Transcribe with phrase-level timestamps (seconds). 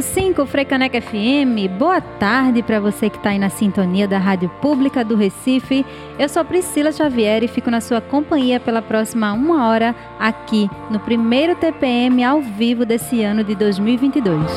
[0.00, 1.68] 101.5 Freicaneca FM.
[1.78, 5.84] Boa tarde para você que está aí na sintonia da Rádio Pública do Recife.
[6.18, 10.98] Eu sou Priscila Xavier e fico na sua companhia pela próxima uma hora aqui no
[10.98, 14.50] primeiro TPM ao vivo desse ano de 2022.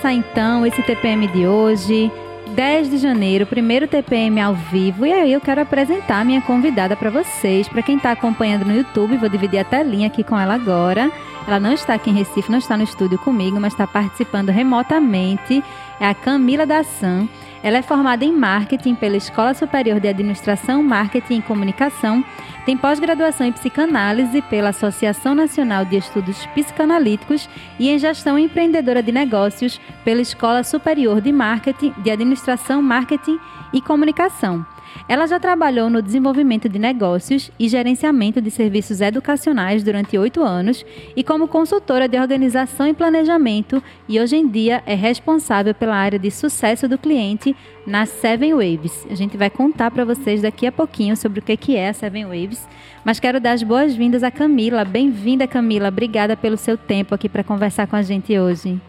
[0.07, 2.13] começar então esse TPM de hoje,
[2.55, 5.05] 10 de janeiro, primeiro TPM ao vivo.
[5.05, 7.69] E aí eu quero apresentar minha convidada para vocês.
[7.69, 11.11] Para quem está acompanhando no YouTube, vou dividir a telinha aqui com ela agora.
[11.47, 15.63] Ela não está aqui em Recife, não está no estúdio comigo, mas está participando remotamente.
[16.01, 17.29] É a Camila Dassan.
[17.63, 22.25] Ela é formada em marketing pela Escola Superior de Administração, Marketing e Comunicação.
[22.65, 27.49] Tem pós-graduação em psicanálise pela Associação Nacional de Estudos Psicanalíticos
[27.79, 33.41] e em gestão empreendedora de negócios pela Escola Superior de Marketing, de Administração, Marketing
[33.73, 34.65] e Comunicação.
[35.09, 40.85] Ela já trabalhou no desenvolvimento de negócios e gerenciamento de serviços educacionais durante oito anos
[41.15, 46.19] e como consultora de organização e planejamento, e hoje em dia é responsável pela área
[46.19, 47.55] de sucesso do cliente
[47.87, 49.07] na Seven Waves.
[49.11, 52.27] A gente vai contar para vocês daqui a pouquinho sobre o que é a Seven
[52.27, 52.69] Waves,
[53.05, 54.85] mas quero dar as boas-vindas a Camila.
[54.85, 55.89] Bem-vinda, Camila.
[55.89, 58.81] Obrigada pelo seu tempo aqui para conversar com a gente hoje.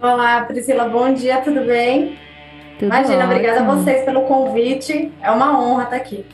[0.00, 0.86] Olá, Priscila.
[0.86, 2.18] Bom dia, tudo bem?
[2.78, 3.32] Tudo Imagina, ótimo.
[3.32, 5.12] obrigada a vocês pelo convite.
[5.22, 6.24] É uma honra estar aqui.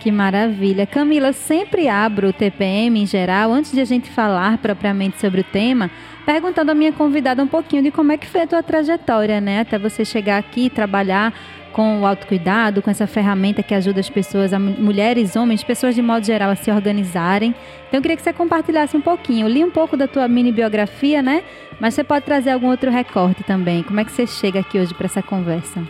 [0.00, 0.84] Que maravilha.
[0.84, 5.44] Camila, sempre abro o TPM em geral, antes de a gente falar propriamente sobre o
[5.44, 5.88] tema,
[6.26, 9.60] perguntando à minha convidada um pouquinho de como é que foi a tua trajetória, né?
[9.60, 11.32] Até você chegar aqui e trabalhar
[11.72, 16.24] com o autocuidado, com essa ferramenta que ajuda as pessoas, mulheres, homens, pessoas de modo
[16.24, 17.54] geral, a se organizarem.
[17.88, 19.46] Então eu queria que você compartilhasse um pouquinho.
[19.46, 21.42] Eu li um pouco da tua mini biografia, né?
[21.80, 23.82] Mas você pode trazer algum outro recorte também.
[23.82, 25.82] Como é que você chega aqui hoje para essa conversa?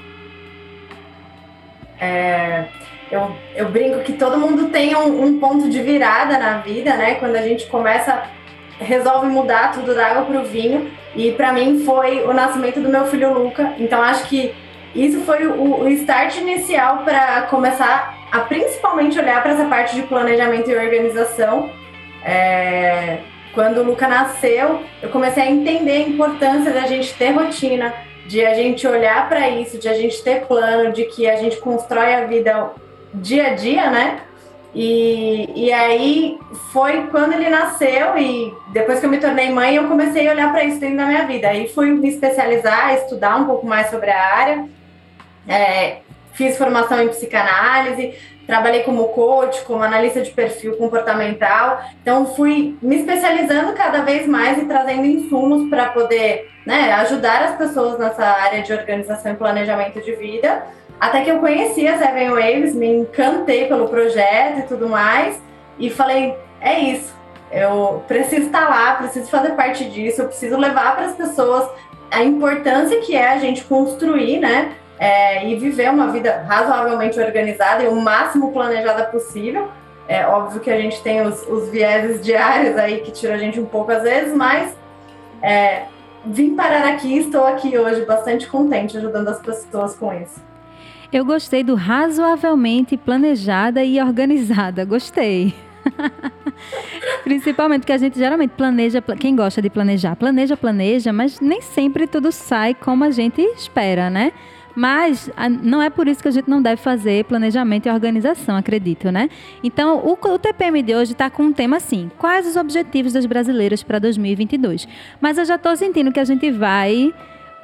[2.00, 2.64] É,
[3.10, 7.16] eu, eu brinco que todo mundo tem um, um ponto de virada na vida, né?
[7.16, 8.22] Quando a gente começa
[8.82, 10.90] resolve mudar tudo da água para o vinho.
[11.14, 13.74] E para mim foi o nascimento do meu filho Luca.
[13.78, 14.54] Então acho que
[14.94, 20.02] isso foi o, o start inicial para começar a principalmente olhar para essa parte de
[20.02, 21.70] planejamento e organização.
[22.24, 23.18] É,
[23.54, 27.92] quando o Luca nasceu, eu comecei a entender a importância da gente ter rotina,
[28.26, 31.58] de a gente olhar para isso, de a gente ter plano, de que a gente
[31.58, 32.70] constrói a vida
[33.14, 34.20] dia a dia, né?
[34.74, 36.38] E, e aí
[36.72, 40.50] foi quando ele nasceu e depois que eu me tornei mãe, eu comecei a olhar
[40.50, 41.48] para isso dentro da minha vida.
[41.48, 44.66] Aí fui me especializar, estudar um pouco mais sobre a área.
[45.48, 45.98] É,
[46.32, 48.14] fiz formação em psicanálise,
[48.46, 51.82] trabalhei como coach, como analista de perfil comportamental.
[52.00, 57.56] Então fui me especializando cada vez mais e trazendo insumos para poder né, ajudar as
[57.56, 60.64] pessoas nessa área de organização e planejamento de vida.
[61.00, 65.40] Até que eu conheci a Seven Waves, me encantei pelo projeto e tudo mais,
[65.78, 67.12] e falei: é isso,
[67.50, 71.68] eu preciso estar lá, preciso fazer parte disso, eu preciso levar para as pessoas
[72.10, 74.76] a importância que é a gente construir, né?
[75.04, 79.68] É, e viver uma vida razoavelmente organizada e o máximo planejada possível.
[80.06, 83.58] É óbvio que a gente tem os, os vieses diários aí que tira a gente
[83.58, 84.72] um pouco às vezes, mas
[85.42, 85.86] é,
[86.24, 90.40] vim parar aqui, estou aqui hoje bastante contente ajudando as pessoas com isso.
[91.12, 94.84] Eu gostei do razoavelmente planejada e organizada.
[94.84, 95.52] Gostei.
[97.24, 102.06] Principalmente porque a gente geralmente planeja, quem gosta de planejar, planeja, planeja, mas nem sempre
[102.06, 104.32] tudo sai como a gente espera, né?
[104.74, 105.30] Mas
[105.62, 109.28] não é por isso que a gente não deve fazer planejamento e organização, acredito, né?
[109.62, 113.26] Então, o, o TPM de hoje está com um tema assim: quais os objetivos das
[113.26, 114.88] brasileiras para 2022?
[115.20, 117.12] Mas eu já estou sentindo que a gente vai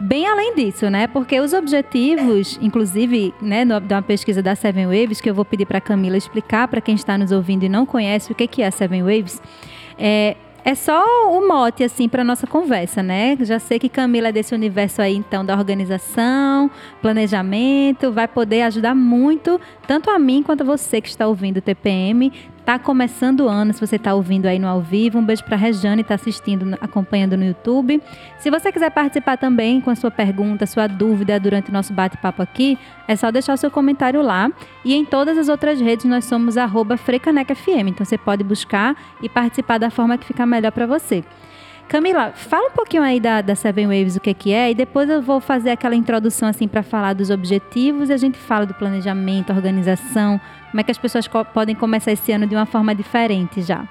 [0.00, 1.06] bem além disso, né?
[1.06, 5.66] Porque os objetivos, inclusive, né, de uma pesquisa da Seven Waves, que eu vou pedir
[5.66, 8.70] para Camila explicar para quem está nos ouvindo e não conhece o que é a
[8.70, 9.42] Seven Waves,
[9.98, 10.36] é,
[10.68, 13.38] é só o mote, assim, para nossa conversa, né?
[13.40, 16.70] Já sei que Camila é desse universo aí, então, da organização,
[17.00, 21.62] planejamento, vai poder ajudar muito, tanto a mim quanto a você que está ouvindo o
[21.62, 22.30] TPM,
[22.68, 25.18] Tá começando o ano, se você está ouvindo aí no ao vivo.
[25.18, 27.98] Um beijo para a Rejane, está assistindo, acompanhando no YouTube.
[28.38, 32.42] Se você quiser participar também com a sua pergunta, sua dúvida durante o nosso bate-papo
[32.42, 32.78] aqui,
[33.08, 34.52] é só deixar o seu comentário lá.
[34.84, 37.88] E em todas as outras redes nós somos arroba FrecanecFM.
[37.88, 41.24] Então você pode buscar e participar da forma que ficar melhor para você.
[41.88, 45.08] Camila, fala um pouquinho aí da, da Seven Waves, o que, que é, e depois
[45.08, 48.74] eu vou fazer aquela introdução assim para falar dos objetivos e a gente fala do
[48.74, 50.38] planejamento, organização,
[50.70, 53.84] como é que as pessoas co podem começar esse ano de uma forma diferente já.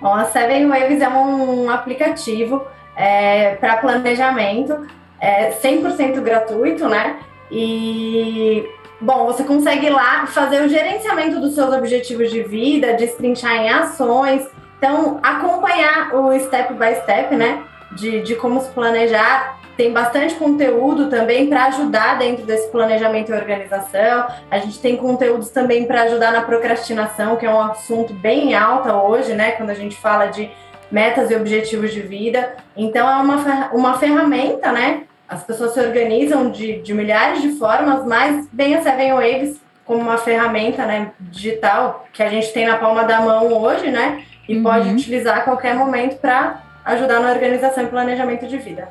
[0.00, 2.62] Bom, a Seven Waves é um, um aplicativo
[2.96, 4.86] é, para planejamento,
[5.20, 7.18] é 100% gratuito, né?
[7.50, 8.68] E
[9.00, 14.48] Bom, você consegue lá fazer o gerenciamento dos seus objetivos de vida, destrinchar em ações,
[14.84, 17.62] então, acompanhar o step by step, né?
[17.92, 19.58] De, de como se planejar.
[19.76, 24.26] Tem bastante conteúdo também para ajudar dentro desse planejamento e organização.
[24.50, 28.94] A gente tem conteúdos também para ajudar na procrastinação, que é um assunto bem alta
[28.94, 29.52] hoje, né?
[29.52, 30.50] Quando a gente fala de
[30.90, 32.54] metas e objetivos de vida.
[32.76, 35.02] Então, é uma, uma ferramenta, né?
[35.28, 40.00] As pessoas se organizam de, de milhares de formas, mas bem a Seven Waves como
[40.00, 44.24] uma ferramenta né, digital que a gente tem na palma da mão hoje, né?
[44.48, 44.62] e uhum.
[44.62, 48.88] pode utilizar a qualquer momento para ajudar na organização e planejamento de vida.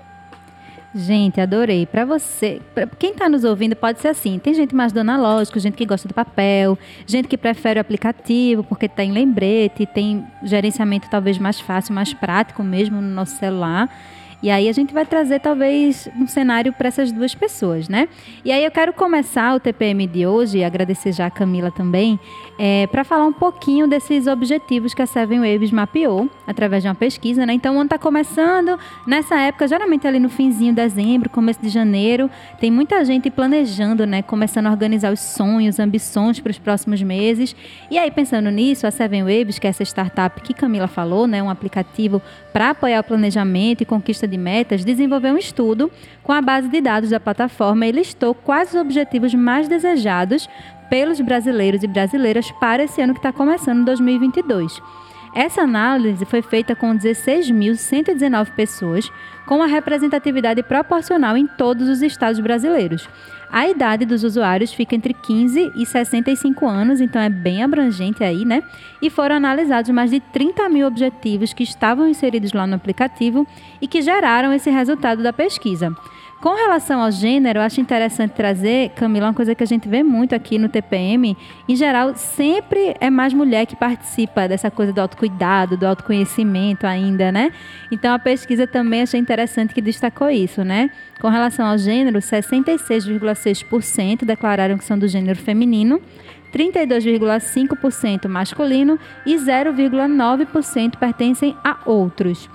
[0.95, 1.87] Gente, adorei.
[1.87, 4.37] Para você, pra quem está nos ouvindo, pode ser assim.
[4.37, 8.63] Tem gente mais do analógico, gente que gosta do papel, gente que prefere o aplicativo
[8.63, 13.89] porque tem lembrete, tem gerenciamento talvez mais fácil, mais prático mesmo no nosso celular.
[14.43, 18.09] E aí a gente vai trazer talvez um cenário para essas duas pessoas, né?
[18.43, 22.19] E aí eu quero começar o TPM de hoje, e agradecer já a Camila também,
[22.57, 26.95] é, para falar um pouquinho desses objetivos que a Seven Waves mapeou através de uma
[26.95, 27.53] pesquisa, né?
[27.53, 28.77] Então o ano está começando,
[29.07, 34.05] nessa época, geralmente ali no finzinho de dezembro, começo de janeiro, tem muita gente planejando,
[34.05, 34.21] né?
[34.21, 37.55] Começando a organizar os sonhos, ambições para os próximos meses.
[37.89, 41.41] E aí, pensando nisso, a Seven Waves, que é essa startup que Camila falou, né?
[41.41, 46.41] Um aplicativo para apoiar o planejamento e conquista de metas, desenvolveu um estudo com a
[46.41, 50.47] base de dados da plataforma e listou quais os objetivos mais desejados
[50.89, 54.81] pelos brasileiros e brasileiras para esse ano que está começando, 2022.
[55.35, 59.11] Essa análise foi feita com 16.119 pessoas,
[59.47, 63.09] com uma representatividade proporcional em todos os estados brasileiros.
[63.51, 68.45] A idade dos usuários fica entre 15 e 65 anos, então é bem abrangente aí,
[68.45, 68.63] né?
[69.01, 73.45] E foram analisados mais de 30 mil objetivos que estavam inseridos lá no aplicativo
[73.81, 75.95] e que geraram esse resultado da pesquisa.
[76.43, 80.03] Com relação ao gênero, eu acho interessante trazer, Camila, uma coisa que a gente vê
[80.03, 81.37] muito aqui no TPM.
[81.69, 87.31] Em geral, sempre é mais mulher que participa dessa coisa do autocuidado, do autoconhecimento ainda,
[87.31, 87.49] né?
[87.89, 90.91] Então a pesquisa também achei interessante que destacou isso, né?
[91.21, 96.01] Com relação ao gênero, 66,6% declararam que são do gênero feminino.
[96.53, 102.49] 32,5% masculino e 0,9% pertencem a outros.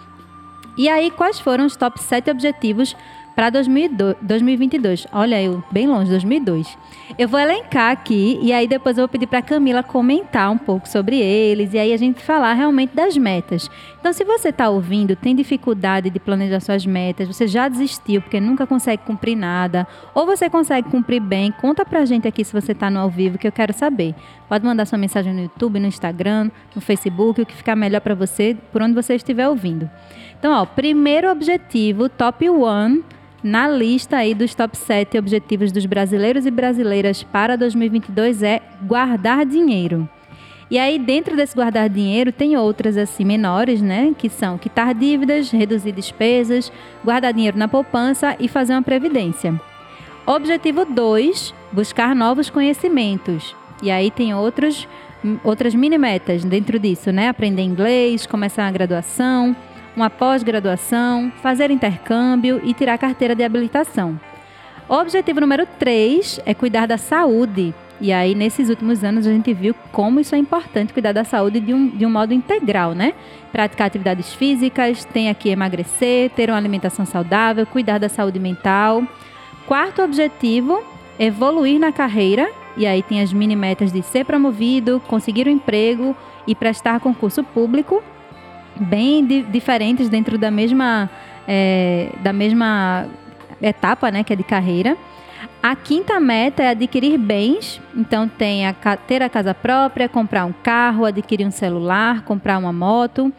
[0.78, 2.96] E aí, quais foram os top 7 objetivos
[3.38, 5.06] para 2022.
[5.12, 6.76] Olha, eu bem longe, 2002.
[7.16, 10.88] Eu vou elencar aqui e aí depois eu vou pedir para Camila comentar um pouco
[10.88, 13.70] sobre eles e aí a gente falar realmente das metas.
[14.00, 18.40] Então, se você está ouvindo, tem dificuldade de planejar suas metas, você já desistiu porque
[18.40, 22.72] nunca consegue cumprir nada, ou você consegue cumprir bem, conta pra gente aqui se você
[22.72, 24.16] está no ao vivo que eu quero saber.
[24.48, 28.16] Pode mandar sua mensagem no YouTube, no Instagram, no Facebook, o que ficar melhor para
[28.16, 29.88] você, por onde você estiver ouvindo.
[30.36, 33.04] Então, ó, primeiro objetivo, top one
[33.42, 39.46] na lista aí dos top 7 objetivos dos brasileiros e brasileiras para 2022 é guardar
[39.46, 40.08] dinheiro.
[40.70, 44.14] E aí, dentro desse guardar dinheiro, tem outras assim menores, né?
[44.18, 46.70] Que são quitar dívidas, reduzir despesas,
[47.02, 49.58] guardar dinheiro na poupança e fazer uma previdência.
[50.26, 53.56] Objetivo 2, buscar novos conhecimentos.
[53.82, 54.86] E aí tem outros,
[55.42, 57.28] outras mini metas dentro disso, né?
[57.28, 59.56] Aprender inglês, começar uma graduação,
[59.98, 64.18] uma pós-graduação, fazer intercâmbio e tirar carteira de habilitação.
[64.88, 67.74] O objetivo número 3 é cuidar da saúde.
[68.00, 71.58] E aí, nesses últimos anos, a gente viu como isso é importante, cuidar da saúde
[71.58, 73.12] de um, de um modo integral, né?
[73.50, 79.02] Praticar atividades físicas, tem aqui emagrecer, ter uma alimentação saudável, cuidar da saúde mental.
[79.66, 80.80] Quarto objetivo,
[81.18, 82.48] evoluir na carreira.
[82.76, 87.42] E aí tem as mini metas de ser promovido, conseguir um emprego e prestar concurso
[87.42, 88.00] público
[88.78, 91.10] bem di diferentes dentro da mesma,
[91.46, 93.06] é, da mesma
[93.60, 94.96] etapa, né, que é de carreira.
[95.62, 100.52] A quinta meta é adquirir bens, então tem a ter a casa própria, comprar um
[100.52, 103.32] carro, adquirir um celular, comprar uma moto.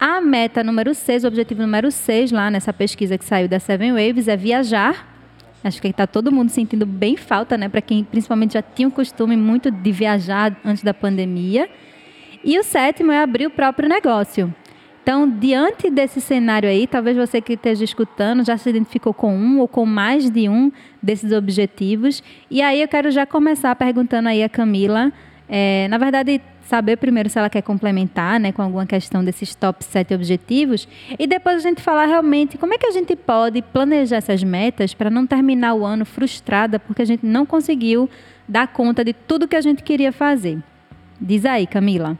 [0.00, 3.92] A meta número 6, o objetivo número 6 lá nessa pesquisa que saiu da Seven
[3.92, 5.06] Waves é viajar.
[5.62, 7.68] Acho que está todo mundo sentindo bem falta, né?
[7.68, 11.68] Para quem principalmente já tinha o costume muito de viajar antes da pandemia.
[12.44, 14.54] E o sétimo é abrir o próprio negócio.
[15.02, 19.58] Então, diante desse cenário aí, talvez você que esteja escutando já se identificou com um
[19.58, 20.70] ou com mais de um
[21.02, 22.22] desses objetivos.
[22.50, 25.10] E aí eu quero já começar perguntando aí a Camila,
[25.48, 29.82] é, na verdade, saber primeiro se ela quer complementar né, com alguma questão desses top
[29.82, 30.86] 7 objetivos
[31.18, 34.92] e depois a gente falar realmente como é que a gente pode planejar essas metas
[34.92, 38.10] para não terminar o ano frustrada porque a gente não conseguiu
[38.46, 40.58] dar conta de tudo que a gente queria fazer.
[41.18, 42.18] Diz aí, Camila.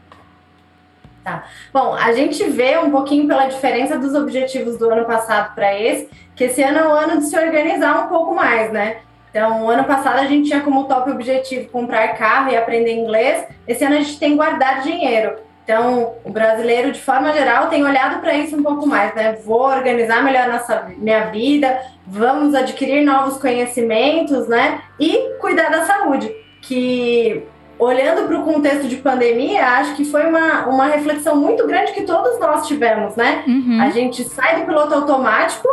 [1.23, 1.43] Tá.
[1.73, 6.09] Bom, a gente vê um pouquinho pela diferença dos objetivos do ano passado para esse,
[6.35, 8.97] que esse ano é o ano de se organizar um pouco mais, né?
[9.29, 13.45] Então, ano passado a gente tinha como top objetivo comprar carro e aprender inglês.
[13.67, 15.35] Esse ano a gente tem guardar dinheiro.
[15.63, 19.33] Então, o brasileiro, de forma geral, tem olhado para isso um pouco mais, né?
[19.45, 24.81] Vou organizar melhor nossa minha vida, vamos adquirir novos conhecimentos, né?
[24.99, 27.45] E cuidar da saúde, que
[27.79, 32.03] olhando para o contexto de pandemia, acho que foi uma, uma reflexão muito grande que
[32.03, 33.43] todos nós tivemos, né?
[33.47, 33.81] Uhum.
[33.81, 35.67] A gente sai do piloto automático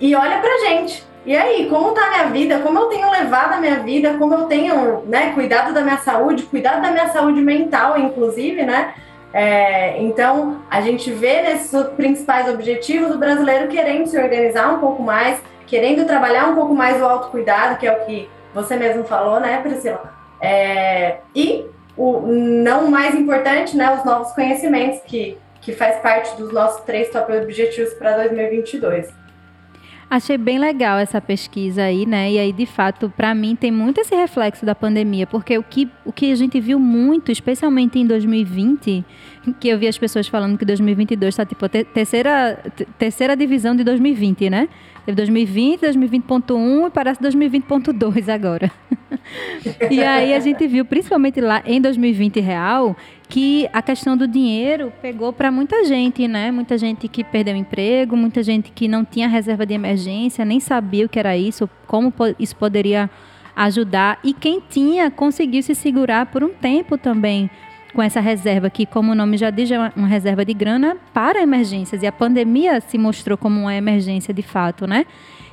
[0.00, 1.04] e olha para gente.
[1.26, 2.58] E aí, como tá a minha vida?
[2.60, 4.14] Como eu tenho levado a minha vida?
[4.18, 8.94] Como eu tenho, né, cuidado da minha saúde, cuidado da minha saúde mental, inclusive, né?
[9.32, 15.02] É, então, a gente vê nesses principais objetivos o brasileiro querendo se organizar um pouco
[15.02, 19.40] mais, querendo trabalhar um pouco mais o autocuidado, que é o que você mesmo falou,
[19.40, 20.11] né, Priscila?
[20.42, 21.64] É, e
[21.96, 27.10] o não mais importante, né, os novos conhecimentos, que, que faz parte dos nossos três
[27.10, 29.22] top objetivos para 2022.
[30.10, 32.30] Achei bem legal essa pesquisa aí, né?
[32.30, 35.88] E aí, de fato, para mim tem muito esse reflexo da pandemia, porque o que,
[36.04, 39.02] o que a gente viu muito, especialmente em 2020,
[39.58, 42.62] que eu vi as pessoas falando que 2022 está tipo terceira,
[42.98, 44.68] terceira divisão de 2020, né?
[45.04, 48.70] Teve 2020, 2020.1 e parece 2020.2 agora.
[49.90, 52.96] e aí a gente viu, principalmente lá em 2020 real,
[53.28, 56.52] que a questão do dinheiro pegou para muita gente, né?
[56.52, 61.06] Muita gente que perdeu emprego, muita gente que não tinha reserva de emergência, nem sabia
[61.06, 63.10] o que era isso, como isso poderia
[63.56, 64.20] ajudar.
[64.22, 67.50] E quem tinha conseguiu se segurar por um tempo também
[67.92, 71.42] com essa reserva que, como o nome já diz, é uma reserva de grana para
[71.42, 72.02] emergências.
[72.02, 75.06] E a pandemia se mostrou como uma emergência de fato, né?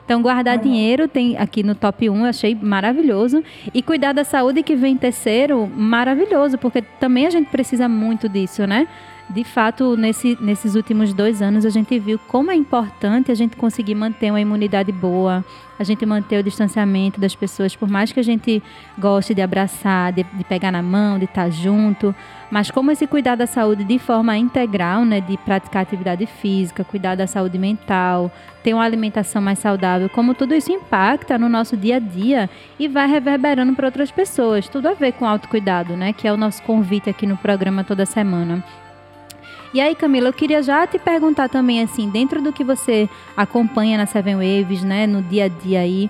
[0.09, 0.63] Então, guardar uhum.
[0.63, 3.43] dinheiro tem aqui no top 1, eu achei maravilhoso.
[3.71, 8.65] E cuidar da saúde, que vem terceiro, maravilhoso, porque também a gente precisa muito disso,
[8.65, 8.87] né?
[9.29, 13.55] De fato, nesse, nesses últimos dois anos, a gente viu como é importante a gente
[13.55, 15.45] conseguir manter uma imunidade boa,
[15.77, 18.61] a gente manter o distanciamento das pessoas, por mais que a gente
[18.97, 22.13] goste de abraçar, de, de pegar na mão, de estar junto,
[22.49, 27.13] mas como esse cuidar da saúde de forma integral, né, de praticar atividade física, cuidar
[27.13, 28.31] da saúde mental,
[28.63, 32.87] ter uma alimentação mais saudável, como tudo isso impacta no nosso dia a dia e
[32.87, 34.67] vai reverberando para outras pessoas.
[34.67, 38.07] Tudo a ver com autocuidado, né, que é o nosso convite aqui no programa toda
[38.07, 38.63] semana.
[39.73, 43.07] E aí, Camila, eu queria já te perguntar também, assim, dentro do que você
[43.37, 46.09] acompanha na Seven Waves, né, no dia a dia aí,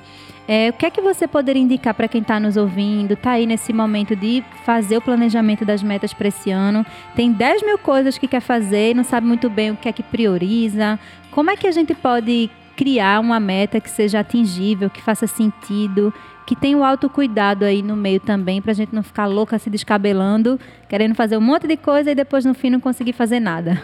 [0.52, 3.46] é, o que é que você poderia indicar para quem está nos ouvindo, está aí
[3.46, 6.84] nesse momento de fazer o planejamento das metas para esse ano?
[7.16, 9.94] Tem 10 mil coisas que quer fazer e não sabe muito bem o que é
[9.94, 11.00] que prioriza.
[11.30, 16.12] Como é que a gente pode criar uma meta que seja atingível, que faça sentido,
[16.50, 19.70] que tenha o autocuidado aí no meio também, para a gente não ficar louca se
[19.70, 23.80] descabelando, querendo fazer um monte de coisa e depois no fim não conseguir fazer nada?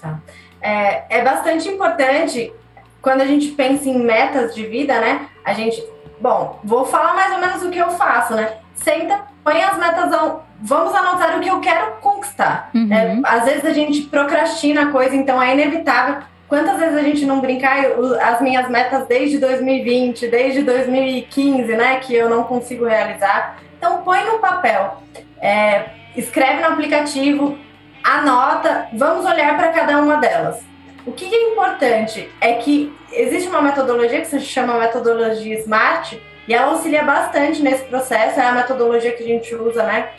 [0.00, 0.18] Tá.
[0.60, 2.52] É, é bastante importante
[3.00, 5.28] quando a gente pensa em metas de vida, né?
[5.44, 5.80] A gente,
[6.20, 8.56] bom, vou falar mais ou menos o que eu faço, né?
[8.74, 12.68] Senta, põe as metas, ao, vamos anotar o que eu quero conquistar.
[12.74, 12.92] Uhum.
[12.92, 16.16] É, às vezes a gente procrastina a coisa, então é inevitável.
[16.52, 17.82] Quantas vezes a gente não brincar
[18.20, 21.98] as minhas metas desde 2020, desde 2015, né?
[21.98, 23.56] Que eu não consigo realizar.
[23.78, 24.98] Então põe no papel,
[25.40, 27.56] é, escreve no aplicativo,
[28.04, 30.60] anota, vamos olhar para cada uma delas.
[31.06, 36.52] O que é importante é que existe uma metodologia que se chama metodologia SMART e
[36.52, 40.10] ela auxilia bastante nesse processo, é a metodologia que a gente usa, né?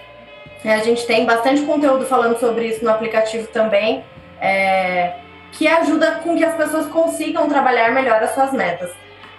[0.65, 4.03] A gente tem bastante conteúdo falando sobre isso no aplicativo também,
[4.41, 5.13] é,
[5.53, 8.91] que ajuda com que as pessoas consigam trabalhar melhor as suas metas.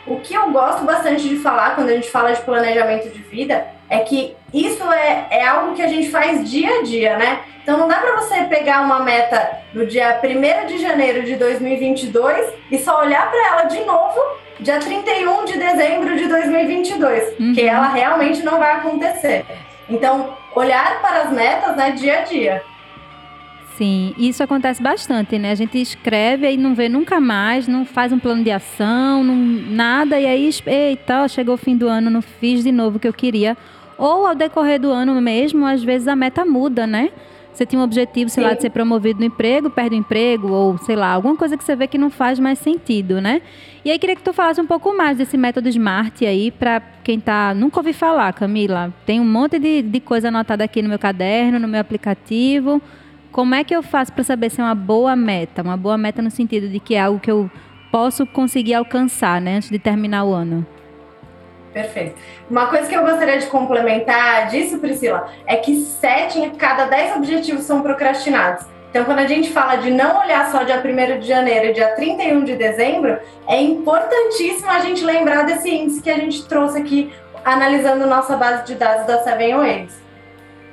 [0.07, 3.67] O que eu gosto bastante de falar quando a gente fala de planejamento de vida
[3.89, 7.41] é que isso é, é algo que a gente faz dia a dia, né?
[7.63, 12.53] Então não dá para você pegar uma meta no dia 1 de janeiro de 2022
[12.71, 14.21] e só olhar para ela de novo
[14.61, 17.55] dia 31 de dezembro de 2022, uhum.
[17.55, 19.45] que ela realmente não vai acontecer.
[19.89, 22.63] Então, olhar para as metas, né, dia a dia.
[23.77, 25.51] Sim, isso acontece bastante, né?
[25.51, 29.35] A gente escreve e não vê nunca mais, não faz um plano de ação, não,
[29.35, 33.09] nada, e aí, eita, chegou o fim do ano, não fiz de novo o que
[33.09, 33.57] eu queria.
[33.99, 37.11] Ou ao decorrer do ano mesmo, às vezes a meta muda, né?
[37.53, 38.49] Você tinha um objetivo, sei Sim.
[38.49, 41.63] lá, de ser promovido no emprego, perde o emprego, ou sei lá, alguma coisa que
[41.63, 43.43] você vê que não faz mais sentido, né?
[43.85, 47.21] E aí queria que tu falasse um pouco mais desse método SMART aí, para quem
[47.21, 47.55] tá.
[47.55, 48.93] Nunca ouvi falar, Camila.
[49.07, 52.83] Tem um monte de, de coisa anotada aqui no meu caderno, no meu aplicativo.
[53.35, 55.61] Como é que eu faço para saber se é uma boa meta?
[55.61, 57.51] Uma boa meta no sentido de que é algo que eu
[57.91, 60.65] posso conseguir alcançar, né, antes de terminar o ano.
[61.73, 62.15] Perfeito.
[62.49, 67.17] Uma coisa que eu gostaria de complementar disso, Priscila, é que sete em cada dez
[67.17, 68.67] objetivos são procrastinados.
[68.91, 71.89] Então, quando a gente fala de não olhar só dia 1 de janeiro e dia
[71.97, 77.13] 31 de dezembro, é importantíssimo a gente lembrar desse índice que a gente trouxe aqui,
[77.45, 80.01] analisando nossa base de dados da Seven Waves.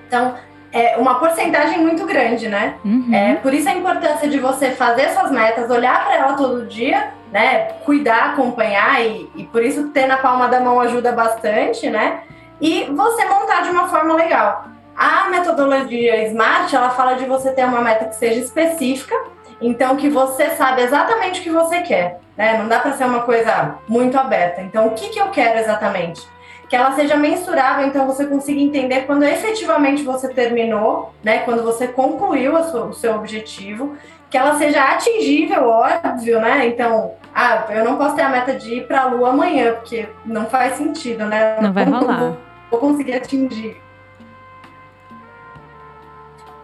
[0.08, 0.36] Então,
[0.72, 2.76] é uma porcentagem muito grande, né?
[2.84, 3.14] Uhum.
[3.14, 7.12] É, por isso a importância de você fazer suas metas, olhar para ela todo dia
[7.32, 12.22] né, cuidar, acompanhar e, e por isso ter na palma da mão ajuda bastante, né?
[12.60, 14.66] E você montar de uma forma legal.
[14.96, 19.16] A metodologia SMART, ela fala de você ter uma meta que seja específica,
[19.62, 22.58] então que você sabe exatamente o que você quer, né?
[22.58, 24.62] Não dá para ser uma coisa muito aberta.
[24.62, 26.28] Então, o que, que eu quero exatamente?
[26.72, 31.40] Que ela seja mensurável, então você consiga entender quando efetivamente você terminou, né?
[31.40, 33.98] Quando você concluiu sua, o seu objetivo,
[34.30, 36.68] que ela seja atingível, óbvio, né?
[36.68, 40.08] Então, ah, eu não posso ter a meta de ir para a Lua amanhã, porque
[40.26, 41.58] não faz sentido, né?
[41.60, 42.20] Não vai rolar.
[42.20, 42.38] Vou,
[42.72, 43.76] vou conseguir atingir.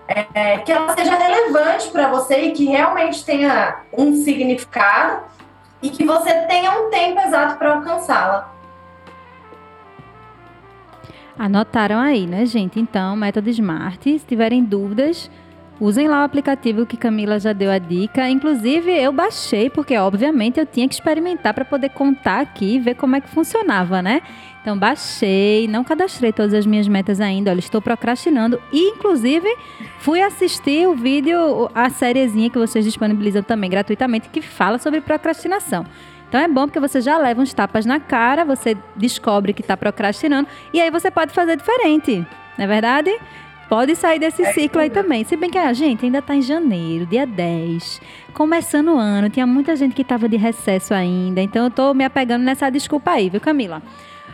[0.07, 5.23] É, que ela seja relevante para você e que realmente tenha um significado
[5.81, 8.56] e que você tenha um tempo exato para alcançá-la.
[11.37, 12.79] Anotaram aí, né, gente?
[12.79, 14.03] Então, método SMART.
[14.03, 15.29] Se tiverem dúvidas,
[15.79, 18.27] Usem lá o aplicativo que Camila já deu a dica.
[18.27, 22.95] Inclusive, eu baixei, porque obviamente eu tinha que experimentar para poder contar aqui e ver
[22.95, 24.23] como é que funcionava, né?
[24.59, 27.51] Então, baixei, não cadastrei todas as minhas metas ainda.
[27.51, 28.59] Olha, estou procrastinando.
[28.73, 29.47] E, inclusive,
[29.99, 35.85] fui assistir o vídeo, a sériezinha que vocês disponibilizam também gratuitamente, que fala sobre procrastinação.
[36.27, 39.77] Então é bom porque você já leva uns tapas na cara, você descobre que está
[39.77, 42.25] procrastinando e aí você pode fazer diferente,
[42.57, 43.17] não é verdade?
[43.69, 45.25] Pode sair desse é ciclo aí também.
[45.25, 48.01] Se bem que a gente ainda está em janeiro, dia 10.
[48.33, 51.41] Começando o ano, tinha muita gente que estava de recesso ainda.
[51.41, 53.81] Então eu estou me apegando nessa desculpa aí, viu, Camila?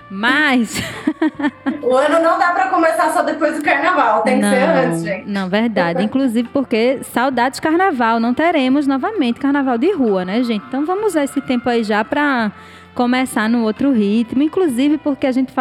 [0.10, 0.82] Mas.
[1.82, 5.04] o ano não dá para começar só depois do carnaval, tem não, que ser antes,
[5.04, 5.30] gente.
[5.30, 6.04] Não, verdade.
[6.06, 10.66] Inclusive porque saudades carnaval, não teremos novamente carnaval de rua, né, gente?
[10.68, 12.52] Então vamos usar esse tempo aí já para
[12.94, 15.52] começar no outro ritmo, inclusive porque a gente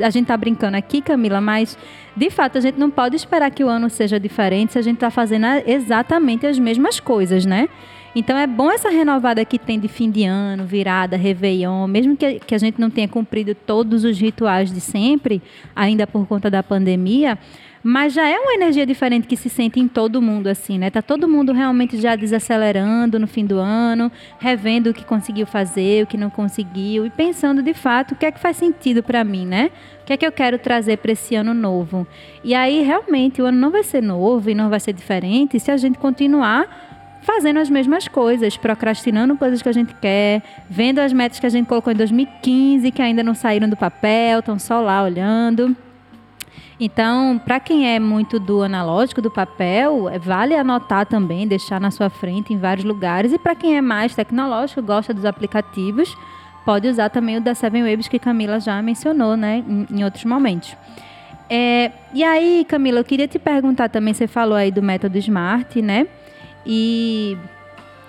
[0.00, 1.76] a gente tá brincando aqui, Camila, mas
[2.16, 4.96] de fato, a gente não pode esperar que o ano seja diferente se a gente
[4.96, 7.68] está fazendo exatamente as mesmas coisas, né?
[8.14, 12.40] Então é bom essa renovada que tem de fim de ano, virada, réveillon, mesmo que,
[12.40, 15.40] que a gente não tenha cumprido todos os rituais de sempre,
[15.74, 17.38] ainda por conta da pandemia,
[17.82, 20.90] mas já é uma energia diferente que se sente em todo mundo, assim, né?
[20.90, 26.04] Tá todo mundo realmente já desacelerando no fim do ano, revendo o que conseguiu fazer,
[26.04, 29.24] o que não conseguiu e pensando de fato o que é que faz sentido para
[29.24, 29.70] mim, né?
[30.02, 32.06] O que é que eu quero trazer para esse ano novo.
[32.44, 35.70] E aí, realmente, o ano não vai ser novo e não vai ser diferente se
[35.70, 36.89] a gente continuar
[37.22, 41.50] fazendo as mesmas coisas, procrastinando coisas que a gente quer, vendo as metas que a
[41.50, 45.76] gente colocou em 2015 que ainda não saíram do papel, estão só lá olhando.
[46.80, 51.90] Então, para quem é muito do analógico, do papel, é, vale anotar também, deixar na
[51.90, 53.34] sua frente em vários lugares.
[53.34, 56.16] E para quem é mais tecnológico, gosta dos aplicativos,
[56.64, 60.74] pode usar também o da Seven Waves que Camila já mencionou, né, em, outros momentos.
[61.50, 65.76] É, e aí, Camila, eu queria te perguntar também, você falou aí do método SMART,
[65.82, 66.06] né?
[66.64, 67.36] E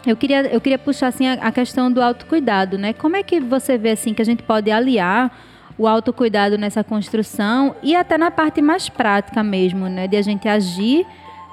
[0.06, 2.94] eu queria, eu queria puxar assim a, a questão do autocuidado, né?
[2.94, 5.32] Como é que você vê assim que a gente pode aliar
[5.78, 10.08] o autocuidado nessa construção e até na parte mais prática mesmo, né?
[10.08, 11.06] De a gente agir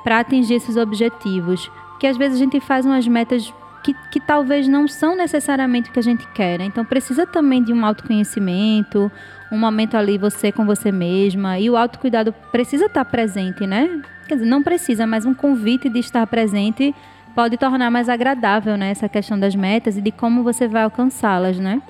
[0.02, 1.70] para atingir esses objetivos.
[1.90, 5.92] Porque às vezes a gente faz umas metas que, que talvez não são necessariamente o
[5.92, 6.58] que a gente quer.
[6.58, 6.66] Né?
[6.66, 9.10] Então precisa também de um autoconhecimento,
[9.50, 11.58] um momento ali você com você mesma.
[11.58, 14.02] E o autocuidado precisa estar presente, né?
[14.28, 16.94] Quer dizer, não precisa, mas um convite de estar presente
[17.34, 18.90] pode tornar mais agradável, né?
[18.90, 21.80] Essa questão das metas e de como você vai alcançá-las, né?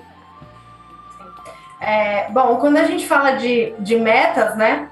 [1.81, 4.87] É, bom, quando a gente fala de, de metas, né?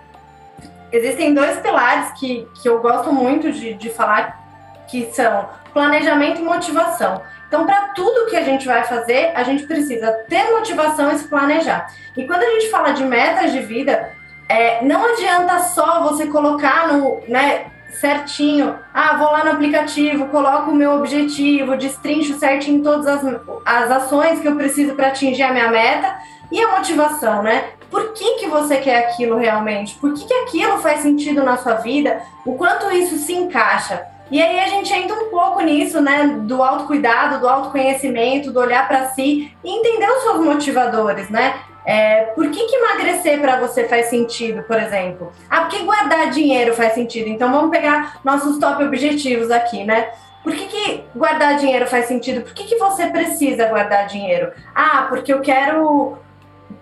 [0.91, 4.43] Existem dois pilares que, que eu gosto muito de, de falar,
[4.88, 7.21] que são planejamento e motivação.
[7.47, 11.27] Então, para tudo que a gente vai fazer, a gente precisa ter motivação e se
[11.29, 11.88] planejar.
[12.15, 14.16] E quando a gente fala de metas de vida,
[14.49, 17.65] é, não adianta só você colocar no, né,
[17.99, 23.23] certinho, ah, vou lá no aplicativo, coloco o meu objetivo, destrincho certinho todas as,
[23.65, 26.15] as ações que eu preciso para atingir a minha meta
[26.51, 27.71] e a motivação, né?
[27.89, 29.95] Por que, que você quer aquilo realmente?
[29.95, 32.21] Por que, que aquilo faz sentido na sua vida?
[32.45, 34.05] O quanto isso se encaixa?
[34.29, 36.38] E aí a gente entra um pouco nisso, né?
[36.41, 41.55] Do autocuidado, do autoconhecimento, do olhar para si e entender os seus motivadores, né?
[41.88, 45.32] É, por que, que emagrecer para você faz sentido, por exemplo?
[45.50, 47.30] Ah, porque guardar dinheiro faz sentido.
[47.30, 50.10] Então vamos pegar nossos top objetivos aqui, né?
[50.43, 52.41] Por que, que guardar dinheiro faz sentido?
[52.41, 54.52] Por que, que você precisa guardar dinheiro?
[54.76, 56.17] Ah, porque eu quero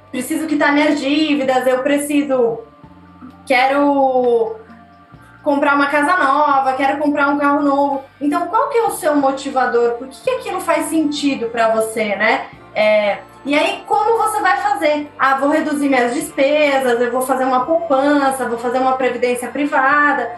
[0.10, 2.62] preciso quitar minhas dívidas, eu preciso,
[3.46, 4.56] quero
[5.44, 8.04] comprar uma casa nova, quero comprar um carro novo.
[8.20, 9.94] Então, qual que é o seu motivador?
[10.00, 12.48] Por que, que aquilo faz sentido para você, né?
[12.74, 15.12] É, e aí, como você vai fazer?
[15.20, 20.36] Ah, vou reduzir minhas despesas, eu vou fazer uma poupança, vou fazer uma previdência privada.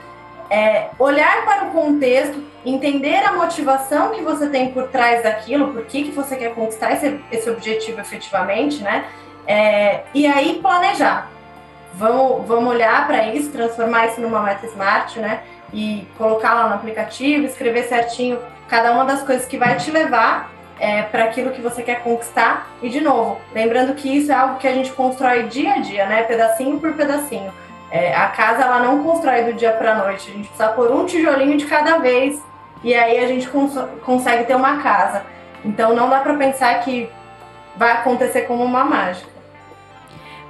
[0.50, 5.86] É, olhar para o contexto, entender a motivação que você tem por trás daquilo, por
[5.86, 9.06] que, que você quer conquistar esse, esse objetivo efetivamente, né?
[9.48, 11.30] É, e aí planejar.
[11.94, 15.44] Vamos, vamos olhar para isso, transformar isso numa meta smart, né?
[15.72, 20.57] E colocar lá no aplicativo, escrever certinho cada uma das coisas que vai te levar
[20.80, 22.70] é, para aquilo que você quer conquistar.
[22.82, 26.06] E de novo, lembrando que isso é algo que a gente constrói dia a dia,
[26.06, 26.24] né?
[26.24, 27.52] Pedacinho por pedacinho.
[27.90, 30.30] É, a casa ela não constrói do dia para noite.
[30.30, 32.42] A gente precisa pôr um tijolinho de cada vez
[32.84, 35.24] e aí a gente cons consegue ter uma casa.
[35.64, 37.10] Então não dá para pensar que
[37.76, 39.37] vai acontecer como uma mágica.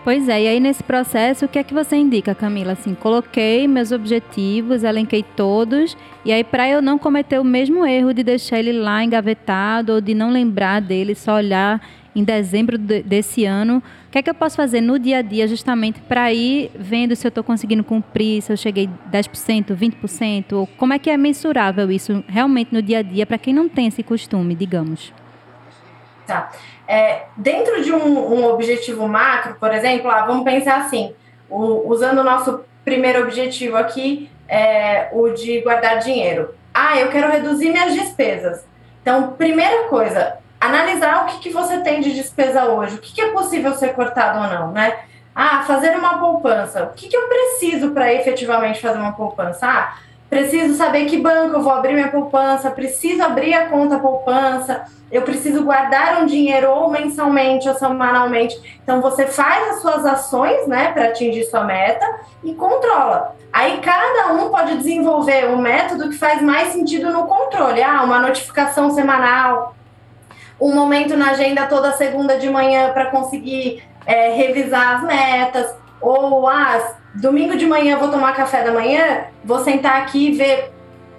[0.07, 2.71] Pois é, e aí nesse processo, o que é que você indica, Camila?
[2.71, 8.13] Assim, coloquei meus objetivos, elenquei todos, e aí para eu não cometer o mesmo erro
[8.13, 13.43] de deixar ele lá engavetado ou de não lembrar dele, só olhar em dezembro desse
[13.43, 16.71] ano, o que é que eu posso fazer no dia a dia justamente para ir
[16.73, 21.09] vendo se eu estou conseguindo cumprir, se eu cheguei 10%, 20%, ou como é que
[21.09, 25.11] é mensurável isso realmente no dia a dia para quem não tem esse costume, digamos?
[26.27, 26.51] Tá.
[26.85, 31.15] É, dentro de um, um, objetivo macro, por exemplo, ah, vamos pensar assim,
[31.49, 36.53] o, usando o nosso primeiro objetivo aqui, é, o de guardar dinheiro.
[36.73, 38.65] Ah, eu quero reduzir minhas despesas.
[39.01, 43.21] Então, primeira coisa, analisar o que, que você tem de despesa hoje, o que, que
[43.21, 44.99] é possível ser cortado ou não, né?
[45.33, 46.83] Ah, fazer uma poupança.
[46.83, 49.65] O que, que eu preciso para efetivamente fazer uma poupança?
[49.65, 49.97] Ah,
[50.29, 55.21] preciso saber que banco eu vou abrir minha poupança, preciso abrir a conta poupança, eu
[55.21, 58.79] preciso guardar um dinheiro ou mensalmente ou semanalmente.
[58.83, 62.05] Então você faz as suas ações, né, para atingir sua meta
[62.43, 63.35] e controla.
[63.53, 67.81] Aí cada um pode desenvolver um método que faz mais sentido no controle.
[67.81, 69.75] Ah, uma notificação semanal,
[70.59, 76.47] um momento na agenda toda segunda de manhã para conseguir é, revisar as metas, ou
[76.47, 80.71] ah, domingo de manhã vou tomar café da manhã, vou sentar aqui e ver,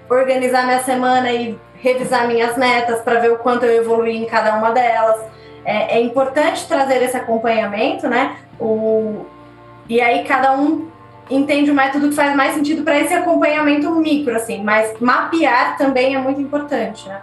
[0.09, 4.57] organizar minha semana e revisar minhas metas para ver o quanto eu evolui em cada
[4.57, 5.21] uma delas.
[5.65, 8.37] É, é importante trazer esse acompanhamento, né?
[8.59, 9.27] O,
[9.89, 10.89] e aí cada um
[11.31, 16.15] entende o método que faz mais sentido para esse acompanhamento micro, assim, mas mapear também
[16.15, 17.21] é muito importante, né?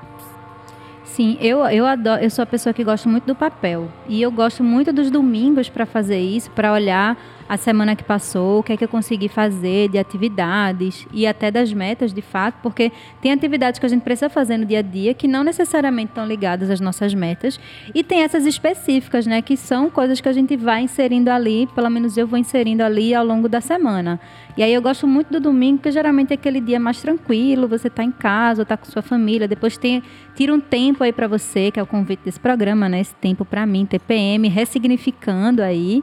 [1.04, 3.88] Sim, eu, eu adoro, eu sou a pessoa que gosta muito do papel.
[4.08, 8.60] E eu gosto muito dos domingos para fazer isso, para olhar a semana que passou,
[8.60, 12.56] o que é que eu consegui fazer de atividades e até das metas, de fato,
[12.62, 16.12] porque tem atividades que a gente precisa fazer no dia a dia que não necessariamente
[16.12, 17.60] estão ligadas às nossas metas
[17.94, 21.90] e tem essas específicas, né, que são coisas que a gente vai inserindo ali, pelo
[21.90, 24.20] menos eu vou inserindo ali ao longo da semana.
[24.58, 27.88] E aí eu gosto muito do domingo, porque geralmente é aquele dia mais tranquilo, você
[27.88, 30.02] está em casa, está com sua família, depois tem,
[30.36, 33.46] tira um tempo aí para você, que é o convite desse programa, né, esse tempo
[33.46, 36.02] para mim, TPM, ressignificando aí.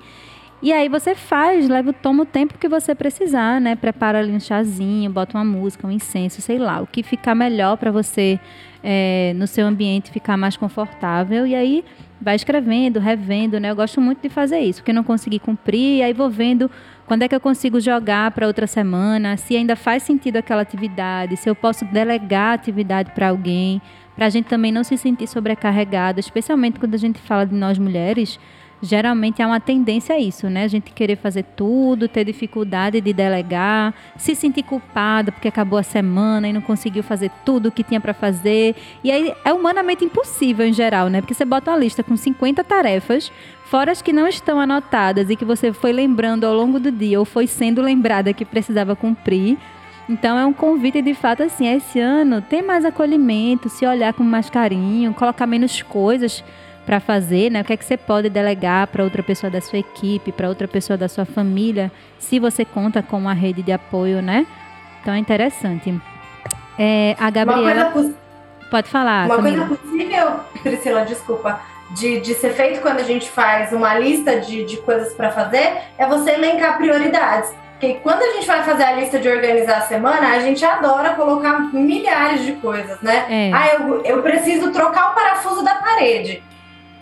[0.63, 3.75] E aí você faz, leva, toma o tempo que você precisar, né?
[3.75, 7.77] Prepara ali um chazinho, bota uma música, um incenso, sei lá, o que ficar melhor
[7.77, 8.39] para você
[8.81, 11.45] é, no seu ambiente ficar mais confortável.
[11.49, 11.85] E aí
[12.21, 13.73] vai escrevendo, revendo, né?
[13.73, 16.71] Eu gosto muito de fazer isso, porque não consegui cumprir, aí vou vendo
[17.07, 21.37] quando é que eu consigo jogar para outra semana, se ainda faz sentido aquela atividade,
[21.37, 23.83] se eu posso delegar a atividade para alguém,
[24.15, 27.77] para a gente também não se sentir sobrecarregada, especialmente quando a gente fala de nós
[27.79, 28.39] mulheres
[28.83, 30.65] geralmente há uma tendência a isso, né?
[30.65, 35.85] A gente querer fazer tudo, ter dificuldade de delegar, se sentir culpada porque acabou a
[35.85, 38.75] semana e não conseguiu fazer tudo o que tinha para fazer.
[39.05, 41.21] E aí é humanamente impossível em geral, né?
[41.21, 43.31] Porque você bota uma lista com 50 tarefas,
[43.67, 47.21] fora as que não estão anotadas e que você foi lembrando ao longo do dia
[47.21, 49.57] ou foi sendo lembrada que precisava cumprir.
[50.09, 54.25] Então é um convite de fato assim, esse ano ter mais acolhimento, se olhar com
[54.25, 56.43] mais carinho, colocar menos coisas
[56.85, 57.61] para fazer, né?
[57.61, 60.67] O que é que você pode delegar para outra pessoa da sua equipe, para outra
[60.67, 64.47] pessoa da sua família, se você conta com uma rede de apoio, né?
[65.01, 65.95] Então é interessante.
[66.79, 67.93] É, a Gabriela.
[68.71, 69.27] Pode falar.
[69.27, 69.67] Uma Camila.
[69.67, 74.65] coisa possível, Priscila, desculpa, de, de ser feito quando a gente faz uma lista de,
[74.65, 77.53] de coisas para fazer, é você elencar prioridades.
[77.73, 81.15] Porque quando a gente vai fazer a lista de organizar a semana, a gente adora
[81.15, 83.27] colocar milhares de coisas, né?
[83.29, 83.51] É.
[83.53, 86.43] Ah, eu, eu preciso trocar o parafuso da parede.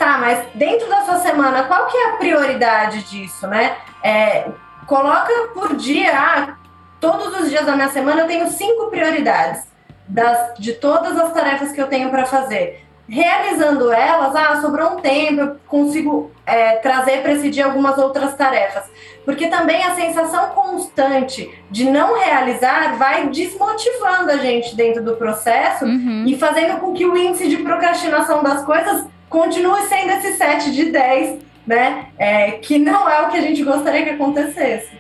[0.01, 3.77] Tá, mas dentro da sua semana, qual que é a prioridade disso, né?
[4.03, 4.49] É,
[4.87, 6.57] coloca por dia, ah,
[6.99, 9.63] todos os dias da minha semana eu tenho cinco prioridades
[10.09, 12.83] das, de todas as tarefas que eu tenho para fazer.
[13.13, 18.37] Realizando elas, ah, sobrou um tempo, eu consigo é, trazer para esse dia algumas outras
[18.37, 18.85] tarefas.
[19.25, 25.87] Porque também a sensação constante de não realizar vai desmotivando a gente dentro do processo
[25.87, 26.25] uhum.
[26.25, 30.85] e fazendo com que o índice de procrastinação das coisas continue sendo esse 7 de
[30.93, 32.07] 10, né?
[32.17, 34.91] É, que não é o que a gente gostaria que acontecesse.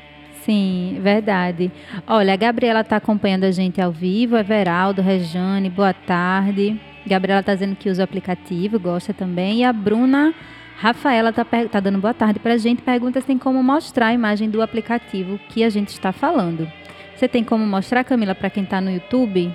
[0.44, 1.70] Sim, verdade.
[2.08, 6.89] Olha, a Gabriela está acompanhando a gente ao vivo, Everaldo, Rejane, boa tarde.
[7.10, 9.58] Gabriela está dizendo que usa o aplicativo, gosta também.
[9.58, 10.32] E a Bruna
[10.76, 12.82] Rafaela está tá dando boa tarde para a gente.
[12.82, 16.70] Pergunta se tem como mostrar a imagem do aplicativo que a gente está falando.
[17.16, 19.54] Você tem como mostrar, Camila, para quem está no YouTube?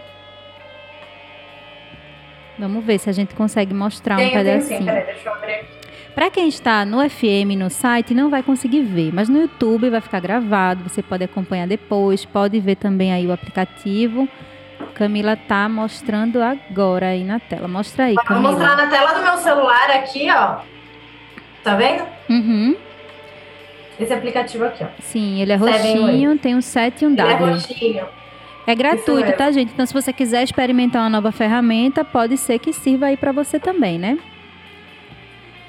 [2.60, 4.86] Vamos ver se a gente consegue mostrar tem, um pedacinho.
[6.14, 10.00] Para quem está no FM, no site, não vai conseguir ver, mas no YouTube vai
[10.00, 14.28] ficar gravado, você pode acompanhar depois, pode ver também aí o aplicativo.
[14.96, 17.68] Camila tá mostrando agora aí na tela.
[17.68, 18.50] Mostra aí, Camila.
[18.50, 20.62] Vou mostrar na tela do meu celular aqui, ó.
[21.64, 22.08] Tá vendo?
[22.30, 22.76] Uhum.
[24.00, 24.88] Esse aplicativo aqui, ó.
[25.02, 27.36] Sim, ele é roxinho, tem um 7 e um W.
[27.36, 28.06] Ele é roxinho.
[28.68, 29.74] É gratuito, tá, gente?
[29.74, 33.60] Então, se você quiser experimentar uma nova ferramenta, pode ser que sirva aí para você
[33.60, 34.18] também, né?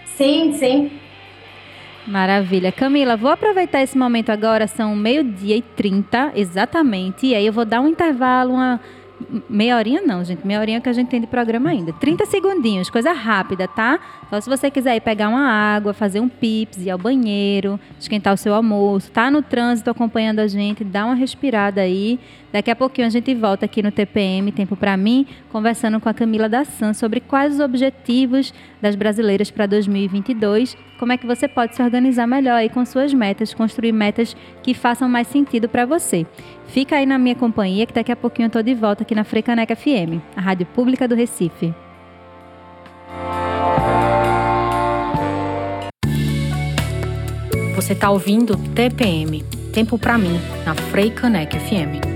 [0.04, 0.90] Sim, sim.
[2.06, 2.70] Maravilha.
[2.70, 7.26] Camila, vou aproveitar esse momento agora, são meio-dia e trinta, exatamente.
[7.26, 8.80] E aí eu vou dar um intervalo, uma
[9.48, 10.46] Meia horinha não, gente.
[10.46, 11.92] Meia horinha que a gente tem de programa ainda.
[11.92, 13.98] 30 segundinhos, coisa rápida, tá?
[14.26, 18.34] Então, se você quiser ir pegar uma água, fazer um pips, ir ao banheiro, esquentar
[18.34, 22.20] o seu almoço, tá no trânsito acompanhando a gente, dá uma respirada aí.
[22.52, 26.14] Daqui a pouquinho a gente volta aqui no TPM, Tempo para mim, conversando com a
[26.14, 31.48] Camila da San sobre quais os objetivos das brasileiras para 2022, como é que você
[31.48, 35.86] pode se organizar melhor aí com suas metas, construir metas que façam mais sentido para
[35.86, 36.26] você.
[36.68, 39.24] Fica aí na minha companhia que daqui a pouquinho eu tô de volta aqui na
[39.24, 41.74] Frecaneca FM, a rádio pública do Recife.
[47.74, 49.44] Você está ouvindo TPM,
[49.76, 52.15] Tempo para mim, na Freicaneca FM.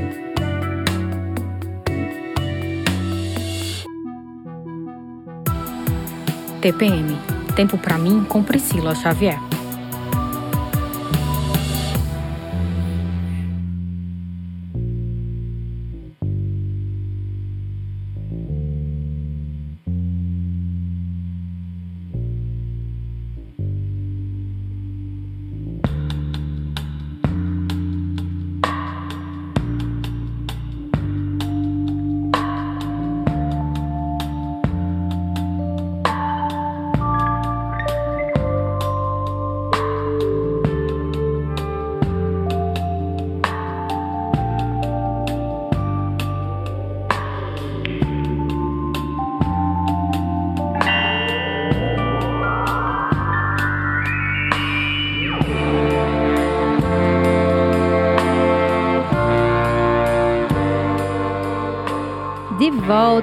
[6.61, 7.17] TPM,
[7.57, 9.60] Tempo para mim com Priscila Xavier.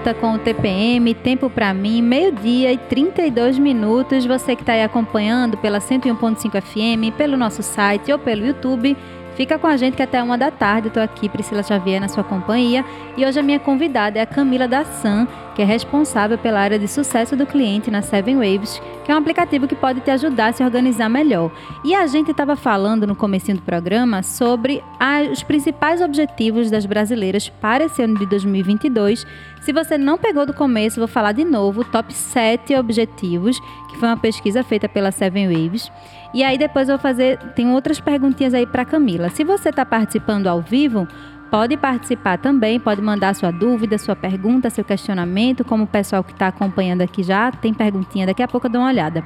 [0.07, 4.25] Volta com o TPM, Tempo para mim, meio-dia e 32 minutos.
[4.25, 8.95] Você que está aí acompanhando pela 101.5 FM, pelo nosso site ou pelo YouTube,
[9.37, 12.07] Fica com a gente que até uma da tarde eu tô aqui, Priscila Xavier, na
[12.07, 12.83] sua companhia.
[13.15, 16.79] E hoje a minha convidada é a Camila da Sam, que é responsável pela área
[16.79, 20.47] de sucesso do cliente na Seven Waves, que é um aplicativo que pode te ajudar
[20.47, 21.51] a se organizar melhor.
[21.85, 24.83] E a gente estava falando no começo do programa sobre
[25.31, 29.23] os principais objetivos das brasileiras para esse ano de 2022.
[29.61, 34.09] Se você não pegou do começo, vou falar de novo, top 7 objetivos, que foi
[34.09, 35.91] uma pesquisa feita pela Seven Waves.
[36.33, 39.29] E aí depois vou fazer, tem outras perguntinhas aí para Camila.
[39.29, 41.07] Se você está participando ao vivo,
[41.49, 46.33] pode participar também, pode mandar sua dúvida, sua pergunta, seu questionamento, como o pessoal que
[46.33, 49.23] está acompanhando aqui já tem perguntinha, daqui a pouco eu dou uma olhada.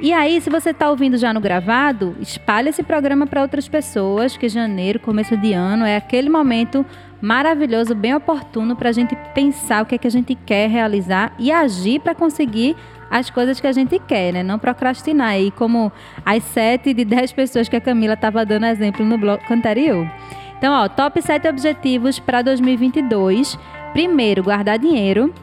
[0.00, 4.36] E aí, se você está ouvindo já no gravado, espalhe esse programa para outras pessoas,
[4.36, 6.84] que janeiro, começo de ano, é aquele momento
[7.20, 11.32] maravilhoso, bem oportuno para a gente pensar o que é que a gente quer realizar
[11.38, 12.74] e agir para conseguir
[13.12, 14.42] as coisas que a gente quer, né?
[14.42, 15.38] Não procrastinar.
[15.38, 15.92] E como
[16.24, 20.10] as sete de dez pessoas que a Camila estava dando exemplo no bloco anterior.
[20.56, 23.58] Então, ó, top 7 objetivos para 2022.
[23.92, 25.34] Primeiro, guardar dinheiro.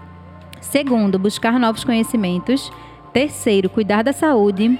[0.62, 2.72] Segundo, buscar novos conhecimentos.
[3.14, 4.80] Terceiro, cuidar da saúde.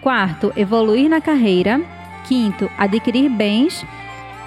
[0.00, 1.80] Quarto, evoluir na carreira.
[2.26, 3.84] Quinto, adquirir bens.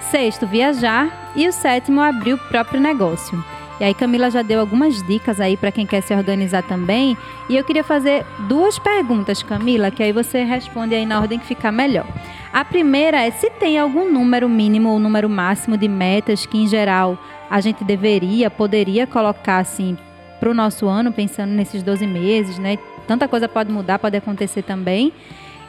[0.00, 1.32] Sexto, viajar.
[1.36, 3.53] E o sétimo, abrir o próprio negócio.
[3.80, 7.16] E aí Camila já deu algumas dicas aí para quem quer se organizar também.
[7.48, 11.46] E eu queria fazer duas perguntas, Camila, que aí você responde aí na ordem que
[11.46, 12.06] ficar melhor.
[12.52, 16.68] A primeira é se tem algum número mínimo ou número máximo de metas que em
[16.68, 17.18] geral
[17.50, 19.98] a gente deveria, poderia colocar assim
[20.38, 22.78] para o nosso ano, pensando nesses 12 meses, né?
[23.06, 25.12] Tanta coisa pode mudar, pode acontecer também.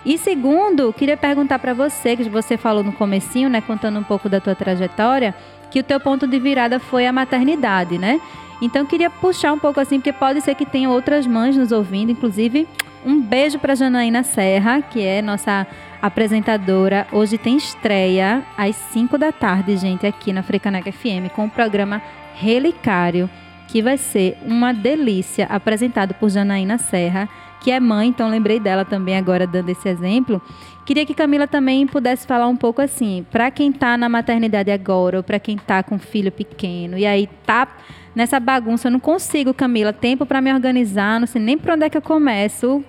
[0.06, 4.30] E segundo, queria perguntar para você, que você falou no comecinho, né, contando um pouco
[4.30, 5.34] da tua trajetória,
[5.76, 8.22] que o teu ponto de virada foi a maternidade, né?
[8.62, 12.14] Então queria puxar um pouco assim, porque pode ser que tenha outras mães nos ouvindo,
[12.14, 12.66] inclusive
[13.06, 15.68] um beijo para Janaína Serra, que é nossa
[16.02, 17.06] apresentadora.
[17.12, 22.02] Hoje tem estreia às 5 da tarde, gente, aqui na Frecaneca FM com o programa
[22.36, 23.30] Relicário,
[23.68, 27.28] que vai ser uma delícia, apresentado por Janaína Serra
[27.66, 30.40] que é mãe, então lembrei dela também agora dando esse exemplo.
[30.86, 35.18] Queria que Camila também pudesse falar um pouco assim, para quem está na maternidade agora,
[35.18, 37.68] ou para quem está com filho pequeno, e aí tá
[38.14, 41.86] nessa bagunça, eu não consigo, Camila, tempo para me organizar, não sei nem por onde
[41.86, 42.84] é que eu começo.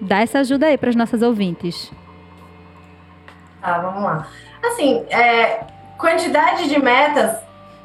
[0.00, 1.90] Dá essa ajuda aí para as nossas ouvintes.
[3.60, 4.28] Tá, vamos lá.
[4.62, 5.60] Assim, é,
[5.96, 7.38] quantidade de metas,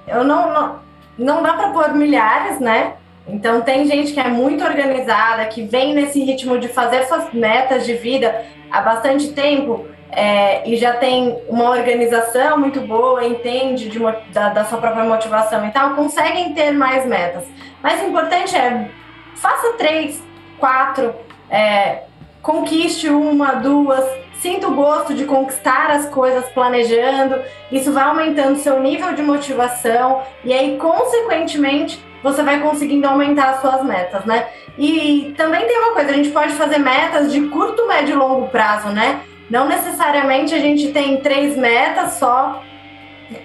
[0.08, 0.80] eu não, não,
[1.18, 2.94] não dá para pôr milhares, né?
[3.28, 7.86] Então, tem gente que é muito organizada, que vem nesse ritmo de fazer suas metas
[7.86, 14.00] de vida há bastante tempo é, e já tem uma organização muito boa, entende de,
[14.32, 17.44] da, da, sua própria motivação e tal, conseguem ter mais metas.
[17.84, 18.90] Mas o importante é
[19.36, 20.22] faça três,
[20.58, 21.14] quatro,
[21.50, 22.04] é,
[22.42, 24.04] conquiste uma, duas,
[24.40, 27.42] sinta o gosto de conquistar as coisas planejando.
[27.72, 33.62] Isso vai aumentando seu nível de motivação e aí, consequentemente, você vai conseguindo aumentar as
[33.62, 34.48] suas metas, né?
[34.78, 38.48] E também tem uma coisa, a gente pode fazer metas de curto, médio e longo
[38.48, 39.22] prazo, né?
[39.50, 42.64] Não necessariamente a gente tem três metas só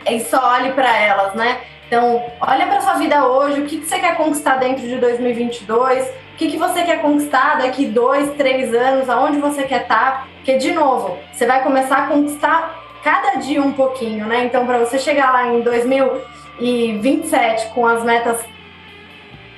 [0.08, 1.58] e só olhe para elas, né?
[1.86, 6.06] Então, olha para sua vida hoje, o que, que você quer conquistar dentro de 2022,
[6.06, 10.26] o que, que você quer conquistar daqui dois, três anos, aonde você quer estar, tá?
[10.36, 14.44] porque, de novo, você vai começar a conquistar cada dia um pouquinho, né?
[14.44, 18.44] Então, para você chegar lá em 2027 com as metas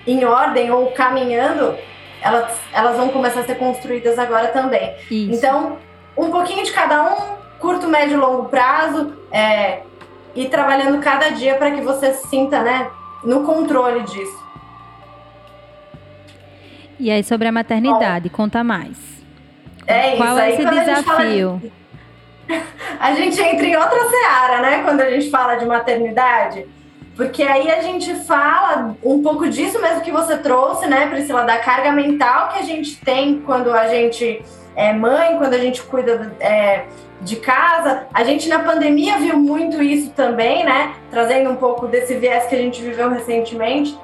[0.07, 1.77] em ordem ou caminhando,
[2.23, 4.95] elas, elas vão começar a ser construídas agora também.
[5.11, 5.33] Isso.
[5.33, 5.79] Então,
[6.17, 7.17] um pouquinho de cada um,
[7.59, 9.81] curto, médio e longo prazo, é,
[10.35, 12.91] e trabalhando cada dia para que você se sinta né,
[13.25, 14.41] no controle disso.
[16.99, 18.97] E aí, sobre a maternidade, Bom, conta mais.
[19.87, 20.39] É Qual isso.
[20.39, 21.63] é esse desafio?
[22.49, 22.63] A gente,
[23.01, 24.83] a gente entra em outra seara, né?
[24.85, 26.67] Quando a gente fala de maternidade
[27.21, 31.59] porque aí a gente fala um pouco disso mesmo que você trouxe, né, Priscila, da
[31.59, 34.43] carga mental que a gente tem quando a gente
[34.75, 36.85] é mãe, quando a gente cuida é,
[37.21, 38.07] de casa.
[38.15, 40.95] A gente na pandemia viu muito isso também, né?
[41.11, 43.99] Trazendo um pouco desse viés que a gente viveu recentemente.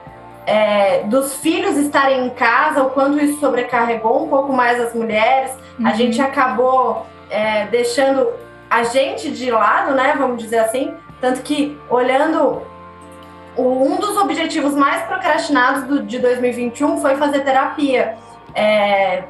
[0.45, 5.53] É, dos filhos estarem em casa, o quanto isso sobrecarregou um pouco mais as mulheres.
[5.79, 5.87] Uhum.
[5.87, 8.29] A gente acabou é, deixando
[8.69, 10.15] a gente de lado, né?
[10.19, 10.93] Vamos dizer assim.
[11.19, 12.76] Tanto que olhando
[13.59, 18.17] um dos objetivos mais procrastinados do, de 2021 foi fazer terapia.
[18.55, 19.25] É,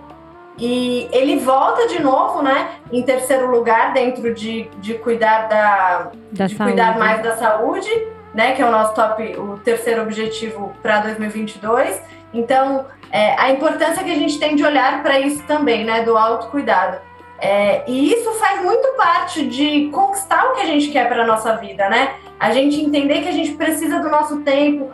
[0.58, 2.70] e ele volta de novo, né?
[2.90, 7.90] Em terceiro lugar, dentro de, de cuidar da, da de cuidar mais da saúde.
[8.36, 12.02] né, que é o nosso top, o terceiro objetivo para 2022.
[12.34, 16.18] Então, é, a importância que a gente tem de olhar para isso também, né, do
[16.18, 16.98] autocuidado.
[17.38, 21.26] É, e isso faz muito parte de conquistar o que a gente quer para a
[21.26, 22.14] nossa vida, né?
[22.40, 24.90] A gente entender que a gente precisa do nosso tempo,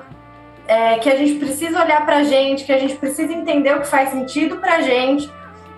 [0.66, 3.80] é, que a gente precisa olhar para a gente, que a gente precisa entender o
[3.80, 5.30] que faz sentido para a gente,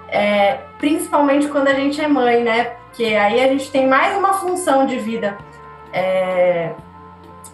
[0.08, 2.72] é, principalmente quando a gente é mãe, né?
[2.86, 5.36] Porque aí a gente tem mais uma função de vida.
[5.92, 6.72] É,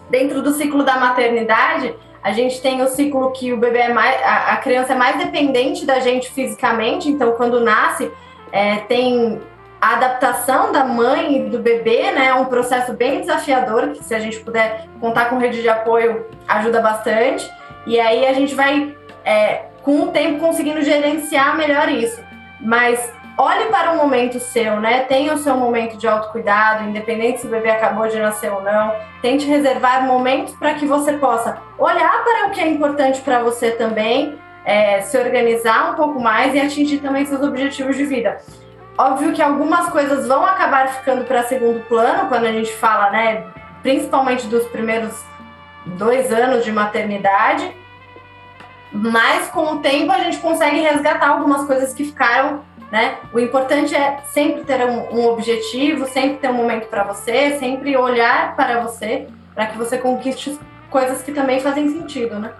[0.09, 1.93] dentro do ciclo da maternidade,
[2.23, 5.17] a gente tem o ciclo que o bebê é mais, a, a criança é mais
[5.17, 8.11] dependente da gente fisicamente, então quando nasce
[8.51, 9.41] é, tem
[9.81, 12.27] a adaptação da mãe e do bebê, né?
[12.27, 16.27] É um processo bem desafiador, que se a gente puder contar com rede de apoio,
[16.47, 17.49] ajuda bastante.
[17.87, 18.95] E aí a gente vai,
[19.25, 22.21] é, com o tempo, conseguindo gerenciar melhor isso.
[22.59, 24.99] Mas olhe para o momento seu, né?
[25.01, 28.93] Tenha o seu momento de autocuidado, independente se o bebê acabou de nascer ou não.
[29.19, 33.71] Tente reservar momentos para que você possa olhar para o que é importante para você
[33.71, 38.37] também, é, se organizar um pouco mais e atingir também seus objetivos de vida.
[38.97, 43.45] Óbvio que algumas coisas vão acabar ficando para segundo plano quando a gente fala, né?
[43.81, 45.23] Principalmente dos primeiros
[45.85, 47.75] dois anos de maternidade,
[48.91, 53.15] mas com o tempo a gente consegue resgatar algumas coisas que ficaram, né?
[53.33, 57.95] O importante é sempre ter um, um objetivo, sempre ter um momento para você, sempre
[57.97, 60.59] olhar para você, para que você conquiste
[60.89, 62.51] coisas que também fazem sentido, né?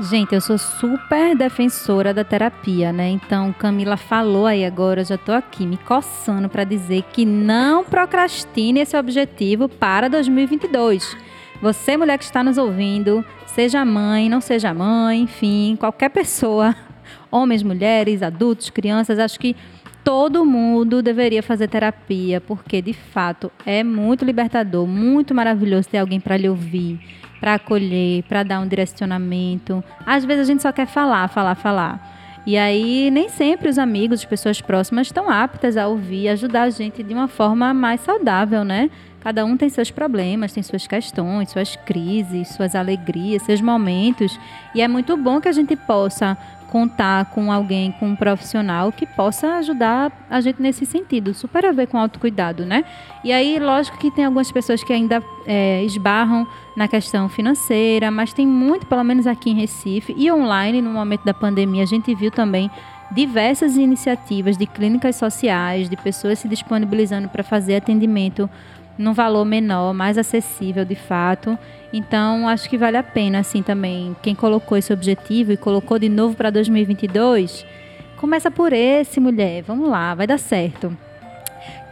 [0.00, 3.08] Gente, eu sou super defensora da terapia, né?
[3.08, 7.82] Então, Camila falou aí agora, eu já tô aqui me coçando para dizer que não
[7.82, 11.16] procrastine esse objetivo para 2022.
[11.60, 16.76] Você, mulher que está nos ouvindo, seja mãe, não seja mãe, enfim, qualquer pessoa,
[17.28, 19.56] homens, mulheres, adultos, crianças, acho que
[20.04, 26.20] todo mundo deveria fazer terapia, porque de fato é muito libertador, muito maravilhoso ter alguém
[26.20, 27.00] para lhe ouvir
[27.40, 29.82] para acolher, para dar um direcionamento.
[30.04, 32.16] Às vezes a gente só quer falar, falar, falar.
[32.46, 36.70] E aí nem sempre os amigos, as pessoas próximas estão aptas a ouvir, ajudar a
[36.70, 38.90] gente de uma forma mais saudável, né?
[39.20, 44.38] Cada um tem seus problemas, tem suas questões, suas crises, suas alegrias, seus momentos.
[44.74, 46.38] E é muito bom que a gente possa
[46.70, 51.72] contar com alguém, com um profissional que possa ajudar a gente nesse sentido, super a
[51.72, 52.84] ver com autocuidado, né?
[53.24, 56.46] E aí, lógico que tem algumas pessoas que ainda é, esbarram
[56.76, 61.24] na questão financeira, mas tem muito, pelo menos aqui em Recife e online, no momento
[61.24, 62.70] da pandemia, a gente viu também
[63.10, 68.48] diversas iniciativas de clínicas sociais, de pessoas se disponibilizando para fazer atendimento
[68.98, 71.56] num valor menor, mais acessível de fato.
[71.92, 74.14] Então, acho que vale a pena, assim, também.
[74.20, 77.64] Quem colocou esse objetivo e colocou de novo para 2022,
[78.16, 79.62] começa por esse, mulher.
[79.62, 80.94] Vamos lá, vai dar certo.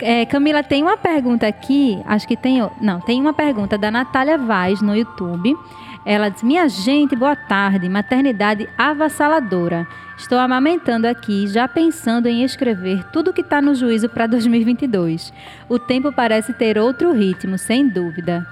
[0.00, 2.58] É, Camila, tem uma pergunta aqui, acho que tem.
[2.80, 5.56] Não, tem uma pergunta da Natália Vaz no YouTube.
[6.06, 7.88] Ela diz: Minha gente, boa tarde.
[7.88, 9.88] Maternidade avassaladora.
[10.16, 15.32] Estou amamentando aqui, já pensando em escrever tudo que está no juízo para 2022.
[15.68, 18.46] O tempo parece ter outro ritmo, sem dúvida.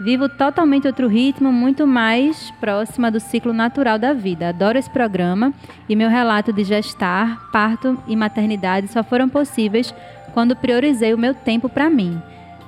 [0.00, 4.48] Vivo totalmente outro ritmo, muito mais próxima do ciclo natural da vida.
[4.48, 5.52] Adoro esse programa
[5.88, 9.94] e meu relato de gestar, parto e maternidade só foram possíveis
[10.32, 12.20] quando priorizei o meu tempo para mim.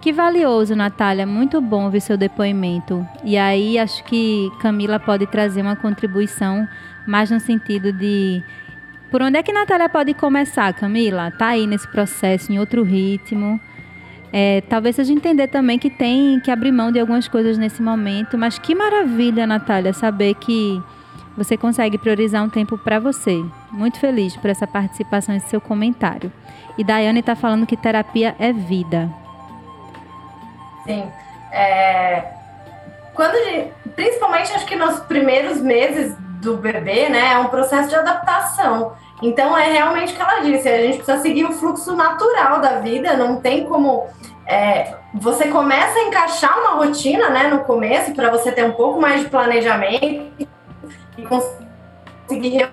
[0.07, 3.04] Que valioso, Natália, muito bom ver seu depoimento.
[3.24, 6.68] E aí acho que Camila pode trazer uma contribuição
[7.04, 8.40] mais no sentido de
[9.11, 11.32] por onde é que Natália pode começar, Camila?
[11.32, 13.61] Tá aí nesse processo, em outro ritmo.
[14.32, 18.38] É, talvez seja entender também que tem que abrir mão de algumas coisas nesse momento,
[18.38, 20.80] mas que maravilha, Natália, saber que
[21.36, 23.44] você consegue priorizar um tempo para você.
[23.72, 26.32] Muito feliz por essa participação e seu comentário.
[26.78, 29.26] E Daiane está falando que terapia é vida.
[30.87, 31.11] Sim.
[31.53, 32.22] É...
[33.14, 33.72] Quando gente...
[33.95, 38.93] principalmente acho que nos primeiros meses do bebê, né, é um processo de adaptação.
[39.22, 42.80] Então é realmente o que ela disse, a gente precisa seguir o fluxo natural da
[42.80, 44.07] vida, não tem como
[44.47, 49.01] é, você começa a encaixar uma rotina, né, no começo para você ter um pouco
[49.01, 50.47] mais de planejamento
[51.18, 52.70] e conseguir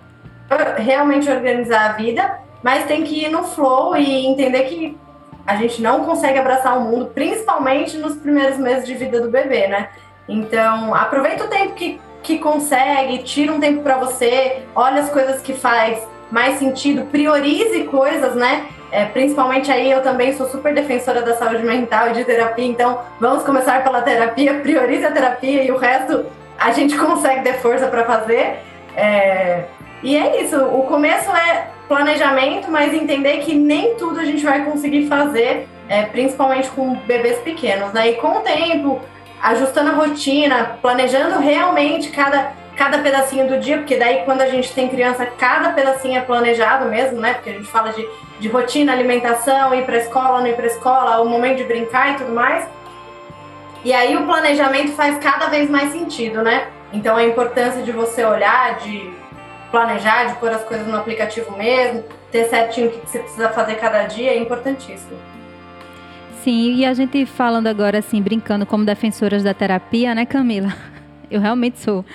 [0.77, 4.97] realmente organizar a vida, mas tem que ir no flow e entender que
[5.45, 9.67] a gente não consegue abraçar o mundo, principalmente nos primeiros meses de vida do bebê,
[9.67, 9.89] né?
[10.27, 15.41] Então, aproveita o tempo que, que consegue, tira um tempo para você, olha as coisas
[15.41, 15.99] que faz
[16.31, 18.67] mais sentido, priorize coisas, né?
[18.91, 23.01] É, principalmente aí eu também sou super defensora da saúde mental e de terapia, então
[23.19, 26.25] vamos começar pela terapia, priorize a terapia e o resto
[26.57, 28.59] a gente consegue ter força para fazer.
[28.95, 29.63] É,
[30.01, 34.63] e é isso, o começo é planejamento, mas entender que nem tudo a gente vai
[34.63, 38.11] conseguir fazer, é, principalmente com bebês pequenos, né?
[38.11, 39.01] E com o tempo,
[39.41, 44.73] ajustando a rotina, planejando realmente cada, cada pedacinho do dia, porque daí quando a gente
[44.73, 47.33] tem criança, cada pedacinho é planejado mesmo, né?
[47.33, 48.07] Porque a gente fala de,
[48.39, 52.15] de rotina, alimentação, ir para escola, não ir para escola, o momento de brincar e
[52.15, 52.67] tudo mais.
[53.83, 56.67] E aí o planejamento faz cada vez mais sentido, né?
[56.93, 59.13] Então a importância de você olhar, de
[59.73, 63.73] planejar, de pôr as coisas no aplicativo mesmo, ter certinho o que você precisa fazer
[63.77, 65.17] cada dia é importantíssimo.
[66.43, 70.71] Sim, e a gente falando agora assim, brincando como defensoras da terapia, né, Camila?
[71.31, 72.05] Eu realmente sou.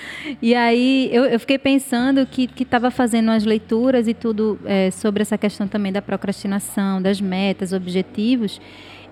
[0.40, 5.22] E aí eu, eu fiquei pensando que estava fazendo umas leituras e tudo é, sobre
[5.22, 8.60] essa questão também da procrastinação, das metas, objetivos.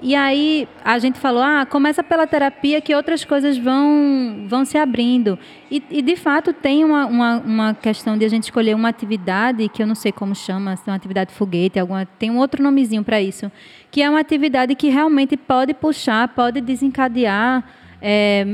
[0.02, 4.76] E aí a gente falou, ah, começa pela terapia que outras coisas vão, vão se
[4.76, 5.38] abrindo.
[5.70, 9.68] E, e de fato tem uma, uma, uma, questão de a gente escolher uma atividade,
[9.68, 12.62] que eu não sei como chama, se é uma atividade foguete, alguma, tem um outro
[12.62, 13.50] nomezinho para isso,
[13.90, 17.64] que é uma atividade que realmente pode puxar, pode desencadear
[18.00, 18.44] é,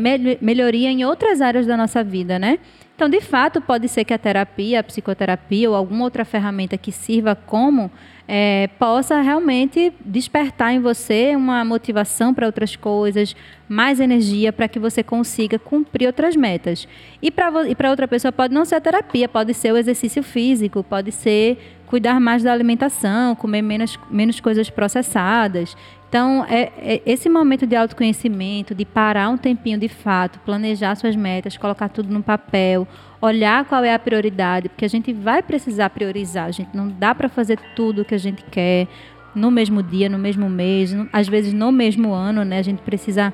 [0.41, 2.59] melhoria em outras áreas da nossa vida, né?
[2.95, 6.93] Então, de fato, pode ser que a terapia, a psicoterapia ou alguma outra ferramenta que
[6.93, 7.91] sirva como
[8.27, 13.35] é, possa realmente despertar em você uma motivação para outras coisas,
[13.69, 16.87] mais energia para que você consiga cumprir outras metas.
[17.21, 21.13] E para outra pessoa pode não ser a terapia, pode ser o exercício físico, pode
[21.13, 25.77] ser cuidar mais da alimentação, comer menos, menos coisas processadas.
[26.13, 31.17] Então, é, é, esse momento de autoconhecimento, de parar um tempinho de fato, planejar suas
[31.17, 32.87] metas, colocar tudo no papel,
[33.19, 36.45] olhar qual é a prioridade, porque a gente vai precisar priorizar.
[36.45, 38.89] A gente não dá para fazer tudo o que a gente quer
[39.35, 42.59] no mesmo dia, no mesmo mês, no, às vezes no mesmo ano, né?
[42.59, 43.33] A gente precisa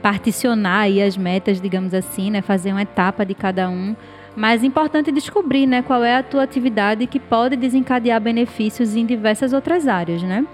[0.00, 2.40] particionar aí as metas, digamos assim, né?
[2.40, 3.94] Fazer uma etapa de cada um.
[4.34, 9.04] Mas é importante descobrir, né, qual é a tua atividade que pode desencadear benefícios em
[9.04, 10.46] diversas outras áreas, né?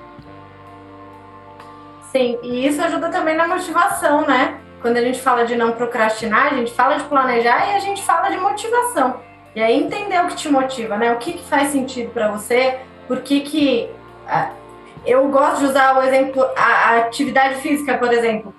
[2.12, 4.58] Sim, e isso ajuda também na motivação, né?
[4.82, 8.02] Quando a gente fala de não procrastinar, a gente fala de planejar e a gente
[8.02, 9.20] fala de motivação.
[9.54, 11.12] E aí entender o que te motiva, né?
[11.12, 13.90] O que, que faz sentido para você, por que que...
[14.26, 14.60] Uh,
[15.06, 18.54] eu gosto de usar o exemplo, a atividade física, por exemplo.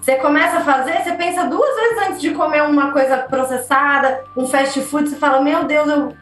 [0.00, 4.46] Você começa a fazer, você pensa duas vezes antes de comer uma coisa processada, um
[4.46, 6.12] fast food, você fala, meu Deus, eu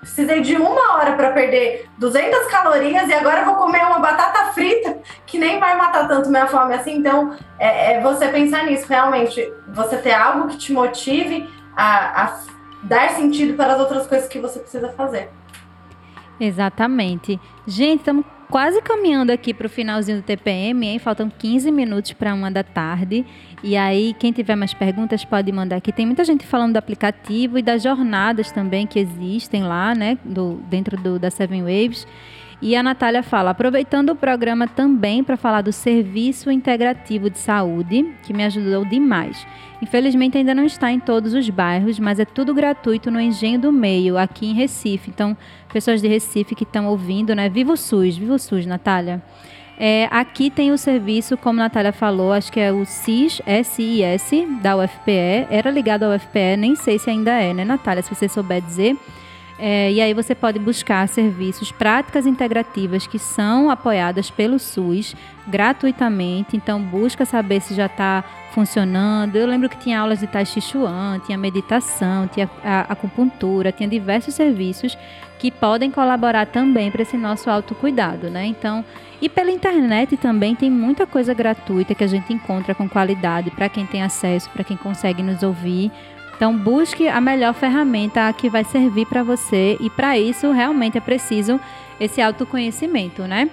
[0.00, 4.98] Precisei de uma hora para perder 200 calorias e agora vou comer uma batata frita
[5.26, 6.96] que nem vai matar tanto minha fome assim.
[6.96, 9.52] Então, é, é você pensar nisso, realmente.
[9.68, 12.40] Você ter algo que te motive a, a
[12.82, 15.30] dar sentido para as outras coisas que você precisa fazer.
[16.40, 17.40] Exatamente.
[17.66, 20.98] Gente, estamos quase caminhando aqui para o finalzinho do TPM, hein?
[20.98, 23.24] Faltam 15 minutos para uma da tarde.
[23.62, 25.92] E aí, quem tiver mais perguntas pode mandar aqui.
[25.92, 30.18] Tem muita gente falando do aplicativo e das jornadas também que existem lá, né?
[30.24, 32.06] Do, dentro do, da Seven Waves.
[32.60, 38.12] E a Natália fala, aproveitando o programa também para falar do Serviço Integrativo de Saúde,
[38.24, 39.46] que me ajudou demais.
[39.80, 43.72] Infelizmente ainda não está em todos os bairros, mas é tudo gratuito no Engenho do
[43.72, 45.10] Meio, aqui em Recife.
[45.10, 45.36] Então,
[45.72, 47.48] pessoas de Recife que estão ouvindo, né?
[47.48, 49.22] Viva o SUS, viva o SUS, Natália.
[49.78, 54.44] É, aqui tem o serviço, como a Natália falou, acho que é o SIS, S-I-S,
[54.60, 55.46] da UFPE.
[55.48, 58.02] Era ligado ao UFPE, nem sei se ainda é, né, Natália?
[58.02, 58.96] Se você souber dizer.
[59.58, 65.16] É, e aí você pode buscar serviços, práticas integrativas que são apoiadas pelo SUS
[65.48, 66.56] gratuitamente.
[66.56, 69.36] Então busca saber se já está funcionando.
[69.36, 72.48] Eu lembro que tinha aulas de Tai Chi Chuan, tinha meditação, tinha
[72.88, 74.96] acupuntura, tinha diversos serviços
[75.38, 78.46] que podem colaborar também para esse nosso autocuidado, né?
[78.46, 78.84] Então,
[79.20, 83.68] e pela internet também tem muita coisa gratuita que a gente encontra com qualidade para
[83.68, 85.90] quem tem acesso, para quem consegue nos ouvir.
[86.38, 91.00] Então, busque a melhor ferramenta que vai servir para você e para isso realmente é
[91.00, 91.58] preciso
[91.98, 93.50] esse autoconhecimento, né?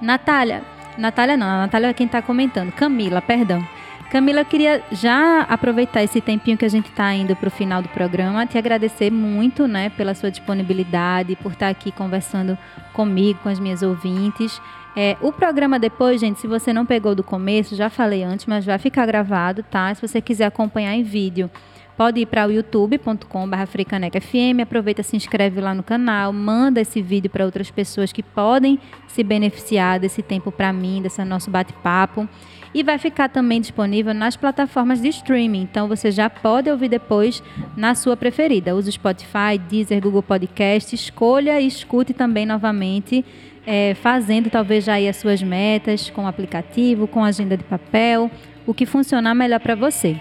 [0.00, 0.62] Natália,
[0.96, 2.72] Natália não, a Natália é quem está comentando.
[2.72, 3.62] Camila, perdão.
[4.10, 7.82] Camila, eu queria já aproveitar esse tempinho que a gente está indo para o final
[7.82, 12.56] do programa, te agradecer muito, né, pela sua disponibilidade, por estar tá aqui conversando
[12.94, 14.62] comigo, com as minhas ouvintes.
[14.96, 18.64] É, o programa depois, gente, se você não pegou do começo, já falei antes, mas
[18.64, 19.94] vai ficar gravado, tá?
[19.94, 21.50] Se você quiser acompanhar em vídeo,
[21.98, 27.44] pode ir para o youtube.com.br aproveita, se inscreve lá no canal, manda esse vídeo para
[27.44, 28.78] outras pessoas que podem
[29.08, 32.28] se beneficiar desse tempo para mim, desse nosso bate-papo.
[32.72, 37.42] E vai ficar também disponível nas plataformas de streaming, então você já pode ouvir depois
[37.76, 38.76] na sua preferida.
[38.76, 43.24] Use Spotify, Deezer, Google Podcast, escolha e escute também novamente,
[43.66, 48.30] é, fazendo talvez já aí as suas metas com o aplicativo, com agenda de papel,
[48.64, 50.16] o que funcionar melhor para você.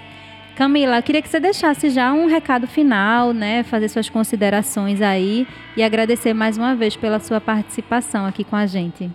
[0.58, 3.62] Camila, eu queria que você deixasse já um recado final, né?
[3.62, 8.66] Fazer suas considerações aí e agradecer mais uma vez pela sua participação aqui com a
[8.66, 9.08] gente.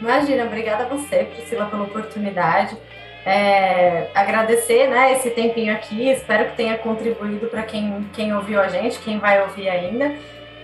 [0.00, 2.76] Imagina, obrigada a você, Priscila, pela oportunidade.
[3.24, 8.66] é, agradecer né, esse tempinho aqui, espero que tenha contribuído para quem, quem ouviu a
[8.66, 10.16] gente, quem vai ouvir ainda.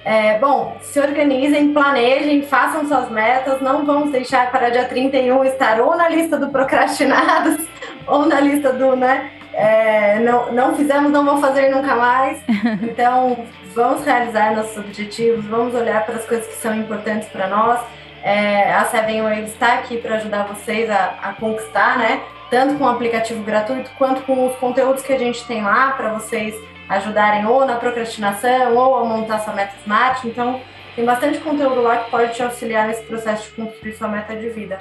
[0.05, 5.81] É, bom, se organizem, planejem, façam suas metas, não vamos deixar para dia 31 estar
[5.81, 7.65] ou na lista do procrastinados
[8.05, 12.43] ou na lista do, né, é, não, não fizemos, não vou fazer nunca mais.
[12.83, 13.45] Então,
[13.75, 17.81] vamos realizar nossos objetivos, vamos olhar para as coisas que são importantes para nós.
[18.23, 22.23] É, a Seven Waves está aqui para ajudar vocês a, a, conquistar, né?
[22.51, 26.13] Tanto com o aplicativo gratuito quanto com os conteúdos que a gente tem lá para
[26.15, 26.55] vocês
[26.89, 30.27] ajudarem ou na procrastinação ou a montar sua meta smart.
[30.27, 30.61] Então,
[30.97, 34.49] tem bastante conteúdo lá que pode te auxiliar nesse processo de construir sua meta de
[34.49, 34.81] vida.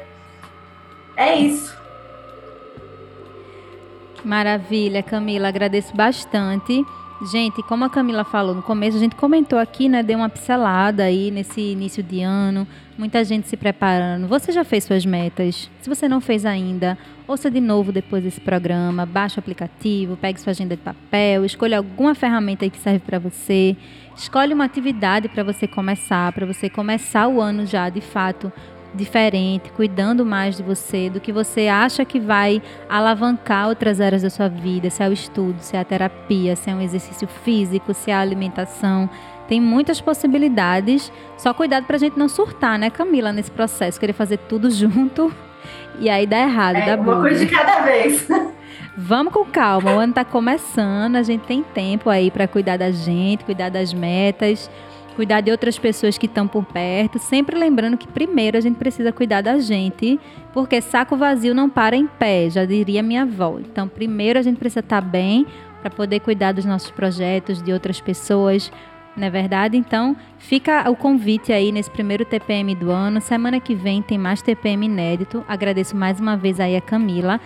[1.16, 1.83] É isso.
[4.24, 6.86] Maravilha, Camila, agradeço bastante.
[7.32, 10.02] Gente, como a Camila falou no começo, a gente comentou aqui, né?
[10.04, 12.68] Deu uma pincelada aí nesse início de ano,
[12.98, 14.28] muita gente se preparando.
[14.28, 15.70] Você já fez suas metas?
[15.82, 16.98] Se você não fez ainda,
[17.28, 21.78] ouça de novo depois desse programa, baixe o aplicativo, pegue sua agenda de papel, escolha
[21.78, 23.76] alguma ferramenta aí que serve para você,
[24.16, 28.52] escolhe uma atividade para você começar, para você começar o ano já de fato
[28.94, 34.30] diferente, cuidando mais de você, do que você acha que vai alavancar outras áreas da
[34.30, 37.94] sua vida, se é o estudo, se é a terapia, se é um exercício físico,
[37.94, 39.10] se é a alimentação.
[39.48, 41.12] Tem muitas possibilidades.
[41.38, 45.34] Só cuidado pra gente não surtar, né, Camila, nesse processo, querer fazer tudo junto
[46.00, 48.28] e aí dá errado, é, dá Uma coisa de cada vez.
[48.96, 52.92] Vamos com calma, o ano tá começando, a gente tem tempo aí para cuidar da
[52.92, 54.70] gente, cuidar das metas
[55.14, 59.12] cuidar de outras pessoas que estão por perto, sempre lembrando que primeiro a gente precisa
[59.12, 60.20] cuidar da gente,
[60.54, 63.60] porque saco vazio não para em pé, já diria minha avó.
[63.60, 65.46] Então, primeiro a gente precisa estar bem
[65.82, 68.72] para poder cuidar dos nossos projetos, de outras pessoas,
[69.16, 69.78] não é verdade?
[69.78, 73.22] Então, fica o convite aí nesse primeiro TPM do ano.
[73.22, 75.44] Semana que vem tem mais TPM inédito.
[75.48, 77.40] Agradeço mais uma vez aí a Camila.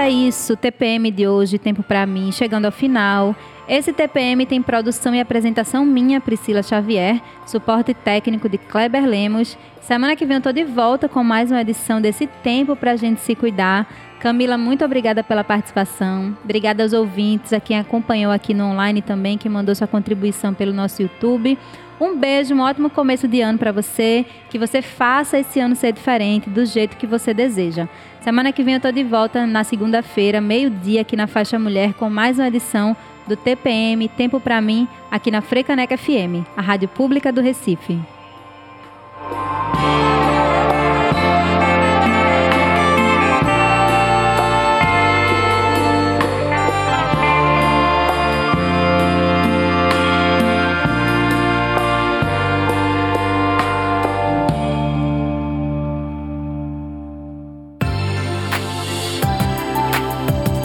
[0.00, 0.56] É isso.
[0.56, 3.36] TPM de hoje, tempo para mim, chegando ao final.
[3.68, 9.56] Esse TPM tem produção e apresentação minha, Priscila Xavier, suporte técnico de Kleber Lemos.
[9.80, 13.20] Semana que vem eu tô de volta com mais uma edição desse tempo pra gente
[13.20, 13.86] se cuidar.
[14.18, 16.36] Camila, muito obrigada pela participação.
[16.42, 20.72] Obrigada aos ouvintes, a quem acompanhou aqui no online também, que mandou sua contribuição pelo
[20.72, 21.56] nosso YouTube.
[22.00, 24.24] Um beijo, um ótimo começo de ano para você.
[24.48, 27.88] Que você faça esse ano ser diferente do jeito que você deseja.
[28.22, 32.10] Semana que vem eu tô de volta na segunda-feira, meio-dia, aqui na Faixa Mulher, com
[32.10, 32.94] mais uma edição
[33.26, 37.98] do TPM Tempo para mim, aqui na Frecaneca FM, a rádio pública do Recife.